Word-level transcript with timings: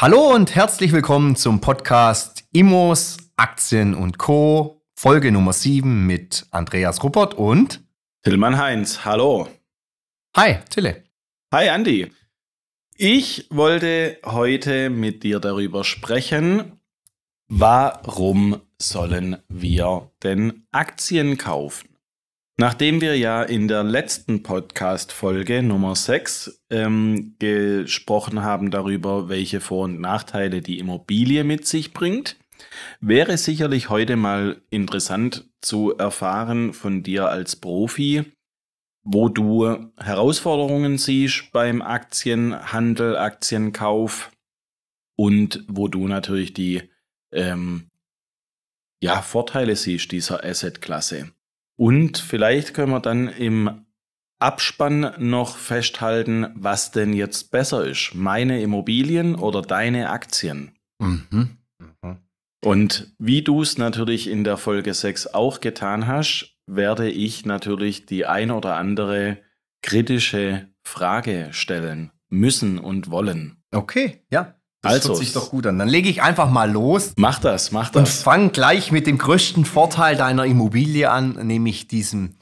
Hallo 0.00 0.32
und 0.32 0.54
herzlich 0.54 0.92
willkommen 0.92 1.34
zum 1.34 1.60
Podcast 1.60 2.44
Immos, 2.52 3.16
Aktien 3.34 3.96
und 3.96 4.16
Co. 4.16 4.80
Folge 4.94 5.32
Nummer 5.32 5.52
7 5.52 6.06
mit 6.06 6.46
Andreas 6.52 7.02
Ruppert 7.02 7.34
und 7.34 7.82
Tillmann 8.22 8.58
Heinz. 8.58 9.04
Hallo. 9.04 9.48
Hi, 10.36 10.58
Tille. 10.70 11.02
Hi, 11.52 11.70
Andi. 11.70 12.12
Ich 12.96 13.48
wollte 13.50 14.20
heute 14.24 14.88
mit 14.88 15.24
dir 15.24 15.40
darüber 15.40 15.82
sprechen, 15.82 16.80
warum 17.48 18.60
sollen 18.80 19.42
wir 19.48 20.12
denn 20.22 20.68
Aktien 20.70 21.38
kaufen? 21.38 21.87
Nachdem 22.60 23.00
wir 23.00 23.16
ja 23.16 23.44
in 23.44 23.68
der 23.68 23.84
letzten 23.84 24.42
Podcast-Folge 24.42 25.62
Nummer 25.62 25.94
6 25.94 26.64
ähm, 26.70 27.36
gesprochen 27.38 28.42
haben 28.42 28.72
darüber, 28.72 29.28
welche 29.28 29.60
Vor- 29.60 29.84
und 29.84 30.00
Nachteile 30.00 30.60
die 30.60 30.80
Immobilie 30.80 31.44
mit 31.44 31.68
sich 31.68 31.92
bringt, 31.92 32.36
wäre 33.00 33.38
sicherlich 33.38 33.90
heute 33.90 34.16
mal 34.16 34.60
interessant 34.70 35.48
zu 35.60 35.96
erfahren 35.96 36.72
von 36.72 37.04
dir 37.04 37.28
als 37.28 37.54
Profi, 37.54 38.24
wo 39.04 39.28
du 39.28 39.92
Herausforderungen 39.96 40.98
siehst 40.98 41.52
beim 41.52 41.80
Aktienhandel, 41.80 43.16
Aktienkauf 43.16 44.32
und 45.14 45.64
wo 45.68 45.86
du 45.86 46.08
natürlich 46.08 46.54
die 46.54 46.90
ähm, 47.30 47.88
ja, 49.00 49.22
Vorteile 49.22 49.76
siehst 49.76 50.10
dieser 50.10 50.42
Assetklasse. 50.42 51.30
Und 51.78 52.18
vielleicht 52.18 52.74
können 52.74 52.90
wir 52.90 53.00
dann 53.00 53.28
im 53.28 53.86
Abspann 54.40 55.14
noch 55.18 55.56
festhalten, 55.56 56.48
was 56.54 56.90
denn 56.90 57.12
jetzt 57.12 57.50
besser 57.50 57.86
ist. 57.86 58.12
Meine 58.14 58.60
Immobilien 58.60 59.36
oder 59.36 59.62
deine 59.62 60.10
Aktien. 60.10 60.72
Mhm. 60.98 61.58
Mhm. 61.78 62.18
Und 62.64 63.14
wie 63.18 63.42
du 63.42 63.62
es 63.62 63.78
natürlich 63.78 64.28
in 64.28 64.42
der 64.42 64.56
Folge 64.56 64.92
6 64.92 65.28
auch 65.28 65.60
getan 65.60 66.08
hast, 66.08 66.56
werde 66.66 67.08
ich 67.08 67.46
natürlich 67.46 68.06
die 68.06 68.26
ein 68.26 68.50
oder 68.50 68.74
andere 68.74 69.38
kritische 69.82 70.68
Frage 70.82 71.48
stellen 71.52 72.10
müssen 72.28 72.78
und 72.78 73.10
wollen. 73.10 73.62
Okay, 73.72 74.24
ja. 74.30 74.57
Das 74.82 74.92
also, 74.92 75.08
hört 75.10 75.18
sich 75.18 75.32
doch 75.32 75.50
gut 75.50 75.66
an. 75.66 75.78
Dann 75.78 75.88
lege 75.88 76.08
ich 76.08 76.22
einfach 76.22 76.50
mal 76.50 76.70
los. 76.70 77.12
Mach 77.16 77.40
das, 77.40 77.72
mach 77.72 77.90
das. 77.90 77.96
Und 77.96 78.08
fang 78.08 78.52
gleich 78.52 78.92
mit 78.92 79.06
dem 79.06 79.18
größten 79.18 79.64
Vorteil 79.64 80.16
deiner 80.16 80.44
Immobilie 80.44 81.10
an, 81.10 81.32
nämlich 81.46 81.88
diesem 81.88 82.36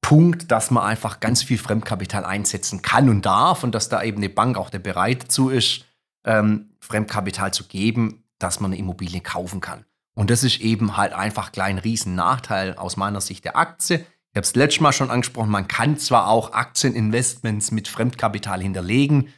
Punkt, 0.00 0.50
dass 0.50 0.70
man 0.70 0.82
einfach 0.84 1.20
ganz 1.20 1.42
viel 1.42 1.58
Fremdkapital 1.58 2.24
einsetzen 2.24 2.82
kann 2.82 3.08
und 3.08 3.26
darf 3.26 3.62
und 3.62 3.74
dass 3.74 3.88
da 3.88 4.02
eben 4.02 4.16
eine 4.16 4.30
Bank 4.30 4.56
auch 4.56 4.70
bereit 4.70 5.24
dazu 5.24 5.50
ist, 5.50 5.84
ähm, 6.24 6.70
Fremdkapital 6.80 7.52
zu 7.52 7.64
geben, 7.64 8.24
dass 8.38 8.60
man 8.60 8.72
eine 8.72 8.80
Immobilie 8.80 9.20
kaufen 9.20 9.60
kann. 9.60 9.84
Und 10.14 10.30
das 10.30 10.42
ist 10.42 10.60
eben 10.60 10.96
halt 10.96 11.12
einfach 11.12 11.52
klein 11.52 11.78
riesen 11.78 12.14
Nachteil 12.14 12.74
aus 12.74 12.96
meiner 12.96 13.20
Sicht 13.20 13.44
der 13.44 13.56
Aktie. 13.56 13.98
Ich 14.32 14.36
habe 14.36 14.44
es 14.44 14.54
letztes 14.54 14.80
Mal 14.80 14.92
schon 14.92 15.10
angesprochen, 15.10 15.50
man 15.50 15.68
kann 15.68 15.98
zwar 15.98 16.28
auch 16.28 16.52
Aktieninvestments 16.52 17.70
mit 17.70 17.88
Fremdkapital 17.88 18.60
hinterlegen, 18.60 19.28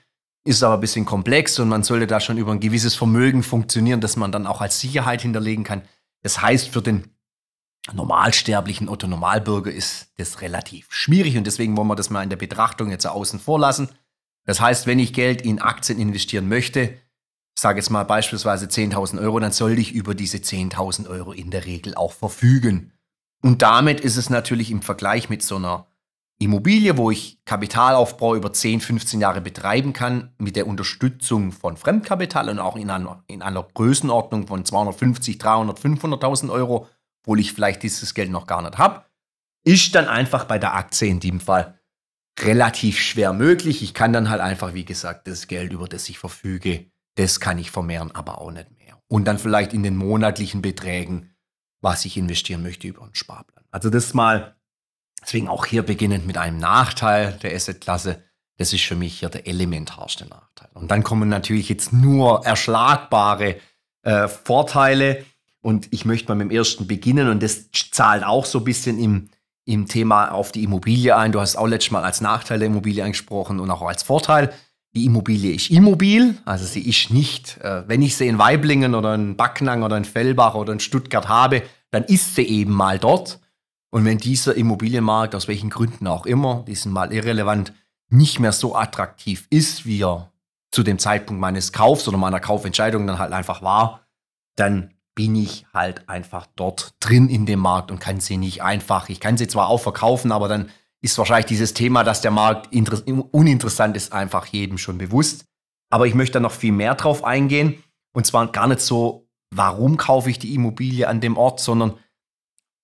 ist 0.44 0.62
aber 0.62 0.74
ein 0.74 0.80
bisschen 0.80 1.04
komplex 1.04 1.58
und 1.58 1.68
man 1.68 1.84
sollte 1.84 2.06
da 2.06 2.20
schon 2.20 2.38
über 2.38 2.52
ein 2.52 2.60
gewisses 2.60 2.94
Vermögen 2.94 3.42
funktionieren, 3.42 4.00
dass 4.00 4.16
man 4.16 4.32
dann 4.32 4.46
auch 4.46 4.60
als 4.60 4.80
Sicherheit 4.80 5.22
hinterlegen 5.22 5.64
kann. 5.64 5.82
Das 6.22 6.42
heißt, 6.42 6.68
für 6.68 6.82
den 6.82 7.10
normalsterblichen 7.92 8.88
Otto 8.88 9.06
Normalbürger 9.06 9.72
ist 9.72 10.12
das 10.16 10.40
relativ 10.40 10.86
schwierig 10.90 11.36
und 11.36 11.46
deswegen 11.46 11.76
wollen 11.76 11.88
wir 11.88 11.96
das 11.96 12.10
mal 12.10 12.22
in 12.22 12.30
der 12.30 12.36
Betrachtung 12.36 12.90
jetzt 12.90 13.06
außen 13.06 13.40
vor 13.40 13.58
lassen. 13.58 13.88
Das 14.44 14.60
heißt, 14.60 14.86
wenn 14.86 14.98
ich 14.98 15.12
Geld 15.12 15.42
in 15.42 15.60
Aktien 15.60 15.98
investieren 15.98 16.48
möchte, 16.48 16.98
sage 17.54 17.78
jetzt 17.78 17.90
mal 17.90 18.04
beispielsweise 18.04 18.66
10.000 18.66 19.20
Euro, 19.20 19.38
dann 19.38 19.52
sollte 19.52 19.80
ich 19.80 19.92
über 19.92 20.14
diese 20.14 20.38
10.000 20.38 21.08
Euro 21.08 21.32
in 21.32 21.50
der 21.50 21.64
Regel 21.64 21.94
auch 21.94 22.12
verfügen. 22.12 22.92
Und 23.42 23.62
damit 23.62 24.00
ist 24.00 24.16
es 24.16 24.30
natürlich 24.30 24.70
im 24.70 24.82
Vergleich 24.82 25.28
mit 25.28 25.42
so 25.42 25.56
einer 25.56 25.86
Immobilie, 26.42 26.96
wo 26.96 27.10
ich 27.10 27.38
Kapitalaufbau 27.44 28.34
über 28.34 28.52
10, 28.52 28.80
15 28.80 29.20
Jahre 29.20 29.40
betreiben 29.40 29.92
kann, 29.92 30.32
mit 30.38 30.56
der 30.56 30.66
Unterstützung 30.66 31.52
von 31.52 31.76
Fremdkapital 31.76 32.48
und 32.48 32.58
auch 32.58 32.76
in 32.76 32.90
einer, 32.90 33.22
in 33.26 33.42
einer 33.42 33.62
Größenordnung 33.62 34.46
von 34.46 34.64
250, 34.64 35.38
300, 35.38 35.78
500.000 35.78 36.50
Euro, 36.50 36.88
obwohl 37.22 37.40
ich 37.40 37.52
vielleicht 37.52 37.82
dieses 37.82 38.14
Geld 38.14 38.30
noch 38.30 38.46
gar 38.46 38.62
nicht 38.62 38.78
habe, 38.78 39.04
ist 39.64 39.94
dann 39.94 40.08
einfach 40.08 40.44
bei 40.44 40.58
der 40.58 40.74
Aktie 40.74 41.08
in 41.08 41.20
dem 41.20 41.40
Fall 41.40 41.78
relativ 42.40 42.98
schwer 42.98 43.32
möglich. 43.32 43.82
Ich 43.82 43.94
kann 43.94 44.12
dann 44.12 44.30
halt 44.30 44.40
einfach, 44.40 44.74
wie 44.74 44.84
gesagt, 44.84 45.28
das 45.28 45.46
Geld, 45.46 45.72
über 45.72 45.86
das 45.86 46.08
ich 46.08 46.18
verfüge, 46.18 46.86
das 47.16 47.40
kann 47.40 47.58
ich 47.58 47.70
vermehren, 47.70 48.10
aber 48.12 48.40
auch 48.40 48.50
nicht 48.50 48.70
mehr. 48.78 48.98
Und 49.08 49.26
dann 49.26 49.38
vielleicht 49.38 49.72
in 49.72 49.82
den 49.82 49.96
monatlichen 49.96 50.62
Beträgen, 50.62 51.30
was 51.80 52.04
ich 52.04 52.16
investieren 52.16 52.62
möchte 52.62 52.88
über 52.88 53.02
einen 53.02 53.14
Sparplan. 53.14 53.64
Also 53.70 53.90
das 53.90 54.14
mal 54.14 54.56
Deswegen 55.22 55.48
auch 55.48 55.66
hier 55.66 55.82
beginnend 55.82 56.26
mit 56.26 56.36
einem 56.36 56.58
Nachteil 56.58 57.38
der 57.42 57.54
Assetklasse. 57.54 58.22
Das 58.58 58.72
ist 58.72 58.84
für 58.84 58.96
mich 58.96 59.20
hier 59.20 59.28
der 59.28 59.46
elementarste 59.46 60.26
Nachteil. 60.26 60.68
Und 60.74 60.90
dann 60.90 61.02
kommen 61.02 61.28
natürlich 61.28 61.68
jetzt 61.68 61.92
nur 61.92 62.44
erschlagbare 62.44 63.56
äh, 64.02 64.28
Vorteile. 64.28 65.24
Und 65.60 65.88
ich 65.92 66.04
möchte 66.04 66.28
mal 66.28 66.34
mit 66.34 66.50
dem 66.50 66.56
ersten 66.56 66.86
beginnen. 66.86 67.28
Und 67.28 67.42
das 67.42 67.70
zahlt 67.70 68.24
auch 68.24 68.44
so 68.44 68.58
ein 68.58 68.64
bisschen 68.64 68.98
im, 68.98 69.28
im 69.64 69.86
Thema 69.86 70.30
auf 70.30 70.52
die 70.52 70.64
Immobilie 70.64 71.16
ein. 71.16 71.32
Du 71.32 71.40
hast 71.40 71.56
auch 71.56 71.66
letztes 71.66 71.92
Mal 71.92 72.02
als 72.02 72.20
Nachteil 72.20 72.58
der 72.58 72.68
Immobilie 72.68 73.04
angesprochen 73.04 73.60
und 73.60 73.70
auch 73.70 73.82
als 73.82 74.02
Vorteil. 74.02 74.52
Die 74.94 75.06
Immobilie 75.06 75.54
ist 75.54 75.70
immobil, 75.70 76.36
also 76.44 76.66
sie 76.66 76.86
ist 76.86 77.10
nicht, 77.10 77.56
äh, 77.62 77.88
wenn 77.88 78.02
ich 78.02 78.14
sie 78.14 78.28
in 78.28 78.36
Weiblingen 78.36 78.94
oder 78.94 79.14
in 79.14 79.36
Backnang 79.36 79.82
oder 79.82 79.96
in 79.96 80.04
Fellbach 80.04 80.54
oder 80.54 80.74
in 80.74 80.80
Stuttgart 80.80 81.28
habe, 81.28 81.62
dann 81.90 82.04
ist 82.04 82.34
sie 82.34 82.42
eben 82.42 82.72
mal 82.72 82.98
dort. 82.98 83.40
Und 83.94 84.06
wenn 84.06 84.18
dieser 84.18 84.56
Immobilienmarkt, 84.56 85.34
aus 85.34 85.48
welchen 85.48 85.70
Gründen 85.70 86.06
auch 86.06 86.24
immer, 86.24 86.64
die 86.66 86.74
sind 86.74 86.92
mal 86.92 87.12
irrelevant, 87.12 87.74
nicht 88.08 88.40
mehr 88.40 88.52
so 88.52 88.74
attraktiv 88.74 89.46
ist, 89.50 89.84
wie 89.84 90.02
er 90.02 90.32
zu 90.70 90.82
dem 90.82 90.98
Zeitpunkt 90.98 91.40
meines 91.40 91.72
Kaufs 91.72 92.08
oder 92.08 92.16
meiner 92.16 92.40
Kaufentscheidung 92.40 93.06
dann 93.06 93.18
halt 93.18 93.32
einfach 93.32 93.60
war, 93.62 94.06
dann 94.56 94.94
bin 95.14 95.36
ich 95.36 95.66
halt 95.74 96.08
einfach 96.08 96.46
dort 96.56 96.94
drin 97.00 97.28
in 97.28 97.44
dem 97.44 97.60
Markt 97.60 97.90
und 97.90 98.00
kann 98.00 98.20
sie 98.20 98.38
nicht 98.38 98.62
einfach, 98.62 99.10
ich 99.10 99.20
kann 99.20 99.36
sie 99.36 99.46
zwar 99.46 99.68
auch 99.68 99.80
verkaufen, 99.80 100.32
aber 100.32 100.48
dann 100.48 100.70
ist 101.02 101.18
wahrscheinlich 101.18 101.46
dieses 101.46 101.74
Thema, 101.74 102.02
dass 102.02 102.22
der 102.22 102.30
Markt 102.30 102.72
uninteressant 102.72 103.96
ist, 103.96 104.12
einfach 104.14 104.46
jedem 104.46 104.78
schon 104.78 104.96
bewusst. 104.96 105.44
Aber 105.90 106.06
ich 106.06 106.14
möchte 106.14 106.34
da 106.34 106.40
noch 106.40 106.52
viel 106.52 106.72
mehr 106.72 106.94
drauf 106.94 107.24
eingehen. 107.24 107.82
Und 108.14 108.26
zwar 108.26 108.50
gar 108.52 108.68
nicht 108.68 108.80
so, 108.80 109.28
warum 109.54 109.98
kaufe 109.98 110.30
ich 110.30 110.38
die 110.38 110.54
Immobilie 110.54 111.08
an 111.08 111.20
dem 111.20 111.36
Ort, 111.36 111.60
sondern 111.60 111.98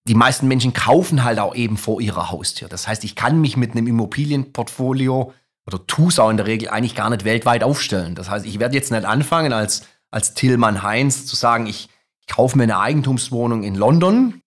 die 0.08 0.14
meisten 0.14 0.48
Menschen 0.48 0.72
kaufen 0.72 1.22
halt 1.22 1.38
auch 1.38 1.54
eben 1.54 1.76
vor 1.76 2.00
ihrer 2.00 2.30
Haustür. 2.30 2.68
Das 2.68 2.88
heißt, 2.88 3.04
ich 3.04 3.14
kann 3.14 3.40
mich 3.40 3.56
mit 3.56 3.72
einem 3.72 3.86
Immobilienportfolio 3.86 5.32
oder 5.66 5.86
tue 5.86 6.08
es 6.08 6.18
auch 6.18 6.30
in 6.30 6.38
der 6.38 6.46
Regel 6.46 6.70
eigentlich 6.70 6.94
gar 6.94 7.10
nicht 7.10 7.24
weltweit 7.24 7.62
aufstellen. 7.62 8.14
Das 8.14 8.30
heißt, 8.30 8.46
ich 8.46 8.58
werde 8.58 8.74
jetzt 8.74 8.90
nicht 8.90 9.04
anfangen, 9.04 9.52
als, 9.52 9.82
als 10.10 10.34
Tillmann 10.34 10.82
Heinz 10.82 11.26
zu 11.26 11.36
sagen, 11.36 11.66
ich, 11.66 11.88
kaufe 12.28 12.56
mir 12.56 12.64
eine 12.64 12.78
Eigentumswohnung 12.78 13.64
in 13.64 13.74
London, 13.74 14.42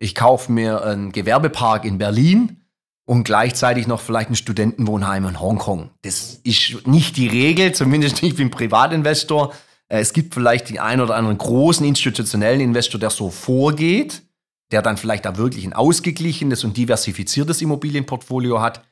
ich 0.00 0.14
kaufe 0.16 0.50
mir 0.50 0.82
einen 0.82 1.12
Gewerbepark 1.12 1.84
in 1.84 1.98
Berlin 1.98 2.64
und 3.04 3.24
gleichzeitig 3.24 3.86
noch 3.86 4.00
vielleicht 4.00 4.30
ein 4.30 4.36
Studentenwohnheim 4.36 5.26
in 5.26 5.40
Hongkong. 5.40 5.90
Das 6.02 6.40
ist 6.42 6.86
nicht 6.86 7.16
die 7.16 7.28
Regel, 7.28 7.72
zumindest 7.72 8.22
nicht 8.22 8.38
wie 8.38 8.42
ein 8.42 8.50
Privatinvestor. 8.50 9.52
Äh, 9.88 10.00
es 10.00 10.12
gibt 10.12 10.34
vielleicht 10.34 10.70
den 10.70 10.80
einen 10.80 11.02
oder 11.02 11.14
anderen 11.14 11.38
großen 11.38 11.86
institutionellen 11.86 12.60
Investor, 12.60 12.98
der 12.98 13.10
so 13.10 13.30
vorgeht 13.30 14.22
der 14.72 14.82
dann 14.82 14.96
vielleicht 14.96 15.24
da 15.24 15.36
wirklich 15.36 15.64
ein 15.64 15.74
ausgeglichenes 15.74 16.64
und 16.64 16.76
diversifiziertes 16.76 17.62
Immobilienportfolio 17.62 18.60
hat. 18.60 18.84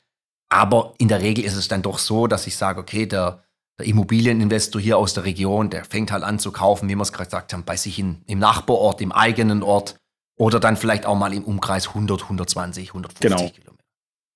Aber 0.49 0.93
in 0.97 1.07
der 1.07 1.21
Regel 1.21 1.43
ist 1.43 1.55
es 1.55 1.67
dann 1.67 1.81
doch 1.81 1.97
so, 1.97 2.27
dass 2.27 2.47
ich 2.47 2.55
sage, 2.55 2.79
okay, 2.79 3.05
der, 3.05 3.43
der 3.79 3.87
Immobilieninvestor 3.87 4.81
hier 4.81 4.97
aus 4.97 5.13
der 5.13 5.25
Region, 5.25 5.69
der 5.69 5.83
fängt 5.83 6.11
halt 6.11 6.23
an 6.23 6.39
zu 6.39 6.51
kaufen, 6.51 6.87
wie 6.87 6.95
wir 6.95 7.01
es 7.01 7.11
gerade 7.11 7.29
gesagt 7.29 7.53
haben, 7.53 7.63
bei 7.63 7.77
sich 7.77 7.99
in, 7.99 8.21
im 8.27 8.39
Nachbarort, 8.39 9.01
im 9.01 9.11
eigenen 9.11 9.63
Ort 9.63 9.95
oder 10.37 10.59
dann 10.59 10.77
vielleicht 10.77 11.05
auch 11.05 11.15
mal 11.15 11.33
im 11.33 11.43
Umkreis 11.43 11.89
100, 11.89 12.23
120, 12.23 12.89
150 12.89 13.21
genau. 13.21 13.37
Kilometer. 13.37 13.71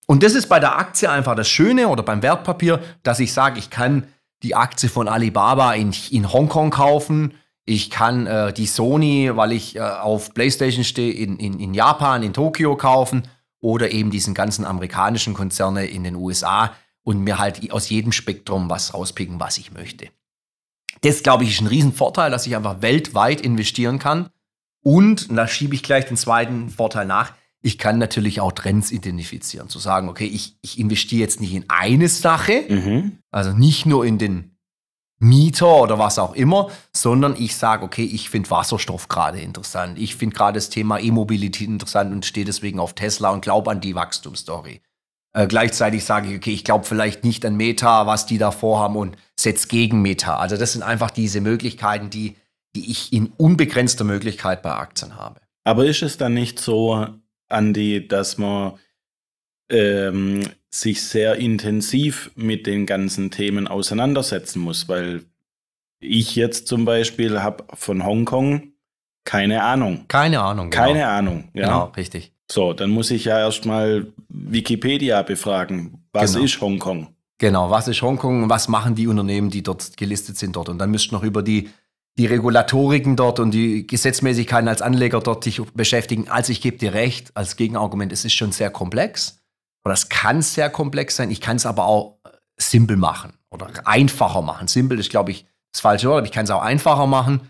Und 0.07 0.23
das 0.23 0.35
ist 0.35 0.47
bei 0.47 0.59
der 0.59 0.77
Aktie 0.77 1.09
einfach 1.09 1.35
das 1.35 1.49
Schöne 1.49 1.87
oder 1.87 2.03
beim 2.03 2.21
Wertpapier, 2.21 2.81
dass 3.03 3.19
ich 3.19 3.33
sage, 3.33 3.59
ich 3.59 3.69
kann 3.69 4.07
die 4.43 4.55
Aktie 4.55 4.89
von 4.89 5.07
Alibaba 5.07 5.73
in, 5.73 5.93
in 6.11 6.31
Hongkong 6.31 6.69
kaufen, 6.69 7.33
ich 7.65 7.89
kann 7.89 8.27
äh, 8.27 8.53
die 8.53 8.67
Sony, 8.67 9.31
weil 9.35 9.51
ich 9.51 9.75
äh, 9.75 9.79
auf 9.79 10.33
PlayStation 10.33 10.83
stehe, 10.83 11.11
in, 11.11 11.37
in, 11.37 11.59
in 11.59 11.73
Japan, 11.73 12.21
in 12.21 12.33
Tokio 12.33 12.75
kaufen 12.75 13.23
oder 13.59 13.91
eben 13.91 14.11
diesen 14.11 14.35
ganzen 14.35 14.65
amerikanischen 14.65 15.33
Konzerne 15.33 15.87
in 15.87 16.03
den 16.03 16.15
USA 16.15 16.73
und 17.03 17.21
mir 17.21 17.39
halt 17.39 17.71
aus 17.71 17.89
jedem 17.89 18.11
Spektrum 18.11 18.69
was 18.69 18.93
rauspicken, 18.93 19.39
was 19.39 19.57
ich 19.57 19.71
möchte. 19.71 20.09
Das, 21.01 21.23
glaube 21.23 21.43
ich, 21.43 21.51
ist 21.51 21.61
ein 21.61 21.67
Riesenvorteil, 21.67 22.31
dass 22.31 22.45
ich 22.45 22.55
einfach 22.55 22.81
weltweit 22.81 23.41
investieren 23.41 23.99
kann. 23.99 24.29
Und, 24.81 25.29
und 25.29 25.35
da 25.35 25.47
schiebe 25.47 25.73
ich 25.73 25.83
gleich 25.83 26.05
den 26.05 26.17
zweiten 26.17 26.69
Vorteil 26.69 27.05
nach, 27.05 27.33
ich 27.61 27.79
kann 27.79 27.97
natürlich 27.97 28.41
auch 28.41 28.51
Trends 28.51 28.91
identifizieren. 28.91 29.69
Zu 29.69 29.79
sagen, 29.79 30.07
okay, 30.07 30.27
ich, 30.27 30.57
ich 30.61 30.77
investiere 30.77 31.21
jetzt 31.21 31.41
nicht 31.41 31.53
in 31.53 31.65
eine 31.67 32.09
Sache, 32.09 32.65
mhm. 32.69 33.17
also 33.31 33.53
nicht 33.53 33.87
nur 33.87 34.05
in 34.05 34.19
den 34.19 34.54
Mieter 35.19 35.81
oder 35.81 35.97
was 35.97 36.19
auch 36.19 36.33
immer, 36.33 36.69
sondern 36.93 37.35
ich 37.37 37.55
sage, 37.55 37.85
okay, 37.85 38.03
ich 38.03 38.29
finde 38.29 38.49
Wasserstoff 38.49 39.07
gerade 39.07 39.39
interessant. 39.39 39.97
Ich 39.97 40.15
finde 40.15 40.35
gerade 40.35 40.57
das 40.57 40.69
Thema 40.69 40.99
E-Mobilität 40.99 41.67
interessant 41.67 42.11
und 42.11 42.25
stehe 42.25 42.45
deswegen 42.45 42.79
auf 42.79 42.93
Tesla 42.93 43.29
und 43.29 43.41
glaube 43.41 43.71
an 43.71 43.79
die 43.79 43.95
Wachstumsstory. 43.95 44.81
Äh, 45.33 45.47
gleichzeitig 45.47 46.03
sage 46.03 46.29
ich, 46.29 46.37
okay, 46.37 46.51
ich 46.51 46.63
glaube 46.63 46.85
vielleicht 46.85 47.23
nicht 47.23 47.45
an 47.45 47.55
Meta, 47.55 48.07
was 48.07 48.25
die 48.25 48.37
da 48.37 48.51
vorhaben 48.51 48.97
und 48.97 49.17
setze 49.39 49.67
gegen 49.67 50.01
Meta. 50.01 50.37
Also 50.37 50.57
das 50.57 50.73
sind 50.73 50.83
einfach 50.83 51.11
diese 51.11 51.41
Möglichkeiten, 51.41 52.09
die, 52.09 52.35
die 52.75 52.91
ich 52.91 53.13
in 53.13 53.27
unbegrenzter 53.37 54.03
Möglichkeit 54.03 54.61
bei 54.61 54.71
Aktien 54.71 55.15
habe. 55.15 55.39
Aber 55.63 55.85
ist 55.85 56.03
es 56.03 56.17
dann 56.17 56.33
nicht 56.33 56.59
so, 56.59 57.07
Andi, 57.49 58.07
dass 58.07 58.37
man 58.37 58.73
ähm, 59.69 60.41
sich 60.81 61.03
sehr 61.03 61.35
intensiv 61.35 62.31
mit 62.35 62.67
den 62.67 62.85
ganzen 62.85 63.31
Themen 63.31 63.67
auseinandersetzen 63.67 64.59
muss, 64.59 64.89
weil 64.89 65.23
ich 65.99 66.35
jetzt 66.35 66.67
zum 66.67 66.85
Beispiel 66.85 67.41
habe 67.41 67.63
von 67.73 68.05
Hongkong 68.05 68.73
keine 69.25 69.63
Ahnung. 69.63 70.05
Keine 70.07 70.41
Ahnung. 70.41 70.69
Genau. 70.69 70.83
Keine 70.83 71.07
Ahnung. 71.07 71.45
Ja. 71.53 71.65
Genau, 71.65 71.83
richtig. 71.97 72.31
So, 72.49 72.73
dann 72.73 72.91
muss 72.91 73.09
ich 73.09 73.25
ja 73.25 73.39
erstmal 73.39 74.05
Wikipedia 74.29 75.23
befragen. 75.23 76.05
Was 76.13 76.33
genau. 76.33 76.45
ist 76.45 76.61
Hongkong? 76.61 77.07
Genau, 77.39 77.71
was 77.71 77.87
ist 77.87 78.01
Hongkong? 78.01 78.49
Was 78.49 78.67
machen 78.67 78.93
die 78.93 79.07
Unternehmen, 79.07 79.49
die 79.49 79.63
dort 79.63 79.97
gelistet 79.97 80.37
sind 80.37 80.55
dort? 80.55 80.69
Und 80.69 80.77
dann 80.77 80.91
müsst 80.91 81.11
ihr 81.11 81.13
noch 81.13 81.23
über 81.23 81.41
die, 81.41 81.69
die 82.19 82.27
Regulatoriken 82.27 83.15
dort 83.15 83.39
und 83.39 83.51
die 83.51 83.87
Gesetzmäßigkeiten 83.87 84.67
als 84.67 84.83
Anleger 84.83 85.21
dort 85.21 85.43
sich 85.43 85.59
beschäftigen. 85.73 86.29
Also 86.29 86.51
ich 86.51 86.61
gebe 86.61 86.77
dir 86.77 86.93
recht, 86.93 87.31
als 87.35 87.55
Gegenargument, 87.55 88.11
es 88.11 88.25
ist 88.25 88.33
schon 88.33 88.51
sehr 88.51 88.69
komplex. 88.69 89.39
Oder 89.85 89.93
es 89.93 90.09
kann 90.09 90.41
sehr 90.41 90.69
komplex 90.69 91.15
sein. 91.15 91.31
Ich 91.31 91.41
kann 91.41 91.57
es 91.57 91.65
aber 91.65 91.85
auch 91.85 92.17
äh, 92.25 92.29
simpel 92.57 92.97
machen 92.97 93.33
oder 93.51 93.69
einfacher 93.85 94.41
machen. 94.41 94.67
Simpel 94.67 94.99
ist, 94.99 95.11
glaube 95.11 95.31
ich, 95.31 95.45
das 95.71 95.81
falsche 95.81 96.09
Wort, 96.09 96.17
aber 96.17 96.25
ich 96.25 96.31
kann 96.31 96.45
es 96.45 96.51
auch 96.51 96.61
einfacher 96.61 97.05
machen. 97.05 97.49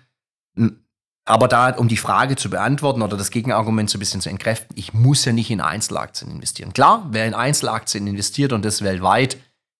Aber 1.25 1.47
da, 1.47 1.69
um 1.71 1.87
die 1.87 1.97
Frage 1.97 2.35
zu 2.35 2.49
beantworten 2.49 3.01
oder 3.01 3.17
das 3.17 3.31
Gegenargument 3.31 3.89
so 3.89 3.97
ein 3.97 3.99
bisschen 3.99 4.21
zu 4.21 4.29
entkräften, 4.29 4.77
ich 4.77 4.93
muss 4.93 5.25
ja 5.25 5.33
nicht 5.33 5.49
in 5.49 5.61
Einzelaktien 5.61 6.29
investieren. 6.29 6.73
Klar, 6.73 7.07
wer 7.11 7.25
in 7.25 7.33
Einzelaktien 7.33 8.05
investiert 8.05 8.53
und 8.53 8.63
das 8.63 8.83
weltweit, 8.83 9.37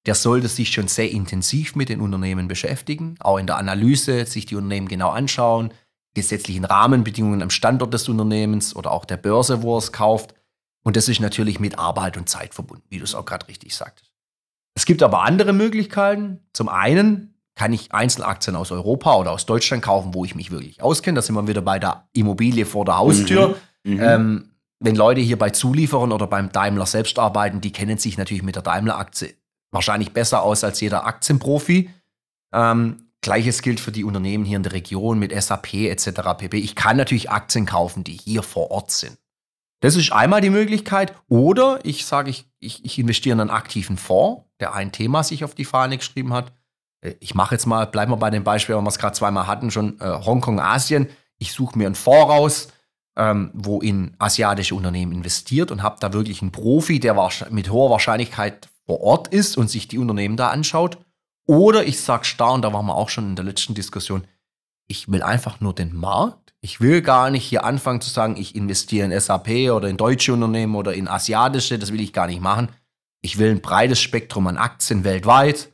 der 0.08 0.16
sollte 0.16 0.48
sich 0.48 0.72
schon 0.72 0.88
sehr 0.88 1.12
intensiv 1.12 1.76
mit 1.76 1.90
den 1.90 2.02
Unternehmen 2.02 2.48
beschäftigen, 2.48 3.16
auch 3.20 3.38
in 3.38 3.48
der 3.48 3.58
Analyse, 3.58 4.26
sich 4.26 4.46
die 4.46 4.56
Unternehmen 4.56 4.88
genau 4.88 5.10
anschauen, 5.10 5.72
gesetzlichen 6.16 6.66
Rahmenbedingungen 6.66 7.44
am 7.44 7.50
Standort 7.50 7.94
des 7.94 8.08
Unternehmens 8.10 8.76
oder 8.76 8.92
auch 8.92 9.06
der 9.06 9.18
Börse, 9.18 9.62
wo 9.62 9.76
er 9.76 9.80
es 9.80 9.92
kauft. 9.92 10.34
Und 10.86 10.96
das 10.96 11.10
ist 11.10 11.20
natürlich 11.20 11.60
mit 11.60 11.80
Arbeit 11.80 12.16
und 12.16 12.30
Zeit 12.30 12.54
verbunden, 12.54 12.86
wie 12.90 13.00
du 13.00 13.04
es 13.04 13.16
auch 13.16 13.26
gerade 13.26 13.48
richtig 13.48 13.76
sagtest. 13.76 14.12
Es 14.76 14.86
gibt 14.86 15.02
aber 15.02 15.24
andere 15.24 15.52
Möglichkeiten. 15.52 16.42
Zum 16.54 16.70
einen 16.70 17.34
kann 17.56 17.74
ich 17.74 17.94
Einzelaktien 17.94 18.56
aus 18.56 18.72
Europa 18.72 19.16
oder 19.16 19.32
aus 19.32 19.46
Deutschland 19.46 19.82
kaufen, 19.82 20.14
wo 20.14 20.26
ich 20.26 20.36
mich 20.36 20.52
wirklich 20.52 20.84
auskenne. 20.84 21.16
Da 21.16 21.22
sind 21.22 21.36
wir 21.36 21.48
wieder 21.48 21.62
bei 21.62 21.80
der 21.80 22.08
Immobilie 22.14 22.66
vor 22.66 22.86
der 22.86 22.98
Haustür. 22.98 23.58
Mhm. 23.84 23.94
Mhm. 23.94 24.00
Ähm, 24.02 24.52
wenn 24.80 24.96
Leute 24.96 25.22
hier 25.22 25.40
bei 25.40 25.50
Zulieferern 25.50 26.12
oder 26.12 26.28
beim 26.28 26.52
Daimler 26.52 26.86
selbst 26.86 27.18
arbeiten, 27.18 27.62
die 27.62 27.72
kennen 27.72 27.98
sich 27.98 28.18
natürlich 28.18 28.44
mit 28.44 28.56
der 28.56 28.64
Daimler-Aktie 28.64 29.34
wahrscheinlich 29.72 30.14
besser 30.14 30.44
aus 30.44 30.64
als 30.64 30.80
jeder 30.82 31.06
Aktienprofi. 31.06 31.90
Ähm, 32.54 33.10
Gleiches 33.22 33.62
gilt 33.62 33.80
für 33.80 33.92
die 33.92 34.04
Unternehmen 34.04 34.46
hier 34.46 34.58
in 34.58 34.64
der 34.64 34.74
Region 34.74 35.18
mit 35.18 35.32
SAP 35.34 35.74
etc. 35.74 36.10
pp. 36.38 36.58
Ich 36.58 36.76
kann 36.76 36.98
natürlich 36.98 37.32
Aktien 37.32 37.66
kaufen, 37.66 38.04
die 38.04 38.14
hier 38.14 38.44
vor 38.44 38.70
Ort 38.72 38.92
sind. 38.92 39.18
Das 39.82 39.96
ist 39.96 40.12
einmal 40.12 40.42
die 40.42 40.50
Möglichkeit. 40.50 41.14
Oder 41.28 41.80
ich 41.84 42.06
sage, 42.06 42.30
ich, 42.30 42.46
ich, 42.60 42.84
ich 42.86 43.00
investiere 43.00 43.34
in 43.34 43.42
einen 43.42 43.50
aktiven 43.50 43.98
Fonds, 43.98 44.44
der 44.60 44.74
ein 44.74 44.92
Thema 44.92 45.24
sich 45.24 45.44
auf 45.44 45.56
die 45.56 45.66
Fahne 45.66 45.98
geschrieben 45.98 46.34
hat. 46.34 46.52
Äh, 47.02 47.16
ich 47.20 47.36
mache 47.36 47.56
jetzt 47.56 47.66
mal, 47.66 47.86
bleiben 47.86 48.12
wir 48.12 48.18
bei 48.18 48.30
dem 48.30 48.44
Beispiel, 48.44 48.76
weil 48.76 48.84
wir 48.84 48.90
es 48.90 49.00
gerade 49.00 49.16
zweimal 49.16 49.48
hatten, 49.48 49.72
schon 49.72 50.00
äh, 50.00 50.06
Hongkong, 50.26 50.60
Asien. 50.60 51.10
Ich 51.38 51.52
suche 51.52 51.78
mir 51.78 51.86
einen 51.86 51.96
Fonds 51.96 52.30
raus, 52.30 52.68
ähm, 53.18 53.52
wo 53.54 53.82
in 53.82 54.16
asiatische 54.20 54.76
Unternehmen 54.76 55.12
investiert 55.12 55.72
und 55.72 55.84
habe 55.84 55.98
da 56.00 56.14
wirklich 56.14 56.42
einen 56.42 56.52
Profi, 56.52 57.00
der 57.00 57.16
mit 57.50 57.70
hoher 57.70 57.90
Wahrscheinlichkeit 57.90 58.70
vor 58.86 59.02
Ort 59.02 59.28
ist 59.30 59.58
und 59.58 59.70
sich 59.70 59.88
die 59.88 59.98
Unternehmen 59.98 60.38
da 60.38 60.50
anschaut. 60.50 60.98
Oder 61.48 61.86
ich 61.86 62.00
sage 62.02 62.26
starr, 62.26 62.54
und 62.54 62.64
da 62.64 62.74
waren 62.74 62.86
wir 62.86 62.96
auch 62.96 63.10
schon 63.10 63.30
in 63.30 63.36
der 63.36 63.46
letzten 63.46 63.74
Diskussion, 63.74 64.26
ich 64.88 65.12
will 65.12 65.24
einfach 65.24 65.60
nur 65.62 65.74
den 65.74 65.96
Markt. 65.96 66.45
Ich 66.66 66.82
will 66.82 67.04
gar 67.04 67.30
nicht 67.30 67.46
hier 67.46 67.64
anfangen 67.64 68.02
zu 68.02 68.10
sagen, 68.10 68.38
ich 68.38 68.56
investiere 68.56 69.06
in 69.06 69.20
SAP 69.20 69.70
oder 69.70 69.88
in 69.88 69.98
deutsche 69.98 70.34
Unternehmen 70.34 70.74
oder 70.74 70.96
in 70.96 71.08
asiatische, 71.08 71.78
das 71.78 71.94
will 71.94 72.02
ich 72.02 72.12
gar 72.12 72.26
nicht 72.26 72.42
machen. 72.42 72.70
Ich 73.22 73.38
will 73.38 73.52
ein 73.52 73.62
breites 73.62 74.02
Spektrum 74.02 74.48
an 74.48 74.58
Aktien 74.58 75.04
weltweit 75.04 75.72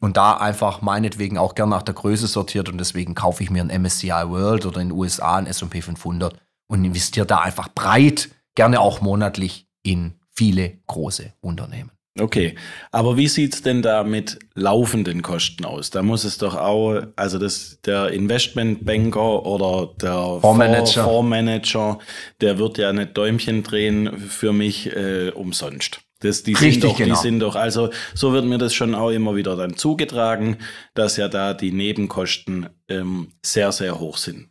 und 0.00 0.18
da 0.18 0.36
einfach 0.36 0.82
meinetwegen 0.82 1.38
auch 1.38 1.54
gern 1.54 1.70
nach 1.70 1.80
der 1.80 1.94
Größe 1.94 2.26
sortiert 2.26 2.68
und 2.68 2.76
deswegen 2.76 3.14
kaufe 3.14 3.42
ich 3.42 3.48
mir 3.48 3.64
ein 3.64 3.82
MSCI 3.82 4.10
World 4.10 4.66
oder 4.66 4.82
in 4.82 4.90
den 4.90 4.98
USA 4.98 5.36
ein 5.36 5.46
S&P 5.46 5.80
500 5.80 6.38
und 6.66 6.84
investiere 6.84 7.24
da 7.24 7.38
einfach 7.38 7.68
breit, 7.74 8.28
gerne 8.54 8.80
auch 8.80 9.00
monatlich 9.00 9.66
in 9.82 10.20
viele 10.28 10.76
große 10.88 11.32
Unternehmen. 11.40 11.90
Okay, 12.16 12.54
aber 12.92 13.16
wie 13.16 13.26
sieht 13.26 13.54
es 13.54 13.62
denn 13.62 13.82
da 13.82 14.04
mit 14.04 14.38
laufenden 14.54 15.20
Kosten 15.22 15.64
aus? 15.64 15.90
Da 15.90 16.02
muss 16.02 16.22
es 16.22 16.38
doch 16.38 16.54
auch, 16.54 17.02
also 17.16 17.38
das, 17.38 17.80
der 17.84 18.10
Investmentbanker 18.10 19.44
oder 19.44 19.92
der 20.00 20.38
Fondsmanager, 20.40 21.04
Fondsmanager 21.04 21.98
der 22.40 22.58
wird 22.58 22.78
ja 22.78 22.92
nicht 22.92 23.16
Däumchen 23.16 23.64
drehen 23.64 24.16
für 24.16 24.52
mich 24.52 24.94
äh, 24.94 25.30
umsonst. 25.30 26.02
Das, 26.20 26.44
die, 26.44 26.52
Richtig, 26.52 26.74
sind 26.74 26.84
doch, 26.84 26.96
genau. 26.96 27.14
die 27.14 27.20
sind 27.20 27.40
doch, 27.40 27.56
also 27.56 27.90
so 28.14 28.32
wird 28.32 28.44
mir 28.44 28.58
das 28.58 28.74
schon 28.74 28.94
auch 28.94 29.10
immer 29.10 29.34
wieder 29.34 29.56
dann 29.56 29.76
zugetragen, 29.76 30.58
dass 30.94 31.16
ja 31.16 31.28
da 31.28 31.52
die 31.52 31.72
Nebenkosten 31.72 32.68
ähm, 32.88 33.32
sehr, 33.42 33.72
sehr 33.72 33.98
hoch 33.98 34.18
sind. 34.18 34.48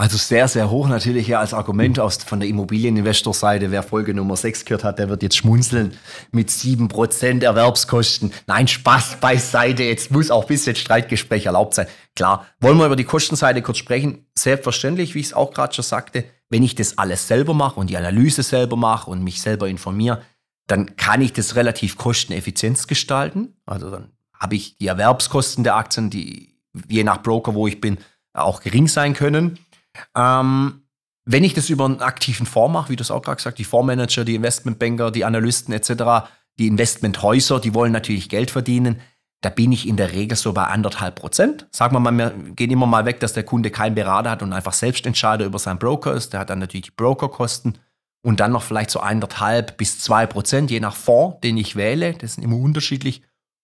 Also 0.00 0.16
sehr, 0.16 0.48
sehr 0.48 0.70
hoch 0.70 0.88
natürlich 0.88 1.26
ja 1.28 1.40
als 1.40 1.52
Argument 1.52 2.00
aus, 2.00 2.16
von 2.16 2.40
der 2.40 2.48
Immobilieninvestorseite. 2.48 3.70
Wer 3.70 3.82
Folge 3.82 4.14
Nummer 4.14 4.34
6 4.34 4.64
gehört 4.64 4.82
hat, 4.82 4.98
der 4.98 5.10
wird 5.10 5.22
jetzt 5.22 5.36
schmunzeln 5.36 5.92
mit 6.32 6.48
7% 6.48 7.44
Erwerbskosten. 7.44 8.32
Nein, 8.46 8.66
Spaß 8.66 9.18
beiseite. 9.20 9.82
Jetzt 9.82 10.10
muss 10.10 10.30
auch 10.30 10.44
ein 10.44 10.48
bisschen 10.48 10.74
Streitgespräch 10.74 11.44
erlaubt 11.44 11.74
sein. 11.74 11.86
Klar, 12.16 12.46
wollen 12.60 12.78
wir 12.78 12.86
über 12.86 12.96
die 12.96 13.04
Kostenseite 13.04 13.60
kurz 13.60 13.76
sprechen? 13.76 14.24
Selbstverständlich, 14.34 15.14
wie 15.14 15.20
ich 15.20 15.26
es 15.26 15.34
auch 15.34 15.52
gerade 15.52 15.74
schon 15.74 15.84
sagte, 15.84 16.24
wenn 16.48 16.62
ich 16.62 16.74
das 16.74 16.96
alles 16.96 17.28
selber 17.28 17.52
mache 17.52 17.78
und 17.78 17.90
die 17.90 17.98
Analyse 17.98 18.42
selber 18.42 18.76
mache 18.76 19.10
und 19.10 19.22
mich 19.22 19.42
selber 19.42 19.68
informiere, 19.68 20.22
dann 20.66 20.96
kann 20.96 21.20
ich 21.20 21.34
das 21.34 21.56
relativ 21.56 21.98
kosteneffizient 21.98 22.88
gestalten. 22.88 23.54
Also 23.66 23.90
dann 23.90 24.08
habe 24.32 24.54
ich 24.54 24.78
die 24.78 24.86
Erwerbskosten 24.86 25.62
der 25.62 25.76
Aktien, 25.76 26.08
die 26.08 26.54
je 26.88 27.04
nach 27.04 27.22
Broker, 27.22 27.52
wo 27.52 27.66
ich 27.66 27.82
bin, 27.82 27.98
auch 28.32 28.62
gering 28.62 28.88
sein 28.88 29.12
können. 29.12 29.58
Ähm, 30.16 30.82
wenn 31.24 31.44
ich 31.44 31.54
das 31.54 31.70
über 31.70 31.84
einen 31.84 32.00
aktiven 32.00 32.46
Fonds 32.46 32.72
mache, 32.72 32.88
wie 32.90 32.96
du 32.96 33.02
es 33.02 33.10
auch 33.10 33.22
gerade 33.22 33.36
gesagt 33.36 33.58
die 33.58 33.64
Fondsmanager, 33.64 34.24
die 34.24 34.34
Investmentbanker, 34.34 35.10
die 35.10 35.24
Analysten 35.24 35.72
etc., 35.72 36.28
die 36.58 36.66
Investmenthäuser, 36.66 37.60
die 37.60 37.74
wollen 37.74 37.92
natürlich 37.92 38.28
Geld 38.28 38.50
verdienen. 38.50 39.00
Da 39.42 39.48
bin 39.48 39.72
ich 39.72 39.88
in 39.88 39.96
der 39.96 40.12
Regel 40.12 40.36
so 40.36 40.52
bei 40.52 40.64
anderthalb 40.64 41.14
Prozent. 41.14 41.66
Sagen 41.70 41.94
wir 41.94 42.00
mal, 42.00 42.12
wir 42.12 42.30
gehen 42.54 42.70
immer 42.70 42.86
mal 42.86 43.06
weg, 43.06 43.20
dass 43.20 43.32
der 43.32 43.44
Kunde 43.44 43.70
keinen 43.70 43.94
Berater 43.94 44.30
hat 44.30 44.42
und 44.42 44.52
einfach 44.52 44.74
Selbstentscheider 44.74 45.46
über 45.46 45.58
seinen 45.58 45.78
Broker 45.78 46.12
ist. 46.12 46.32
Der 46.32 46.40
hat 46.40 46.50
dann 46.50 46.58
natürlich 46.58 46.86
die 46.86 46.94
Brokerkosten 46.96 47.78
und 48.22 48.40
dann 48.40 48.52
noch 48.52 48.62
vielleicht 48.62 48.90
so 48.90 49.00
anderthalb 49.00 49.78
bis 49.78 49.98
zwei 50.00 50.26
Prozent, 50.26 50.70
je 50.70 50.80
nach 50.80 50.94
Fonds, 50.94 51.40
den 51.42 51.56
ich 51.56 51.76
wähle. 51.76 52.12
Das 52.14 52.32
ist 52.32 52.44
immer 52.44 52.56
unterschiedlich. 52.56 53.22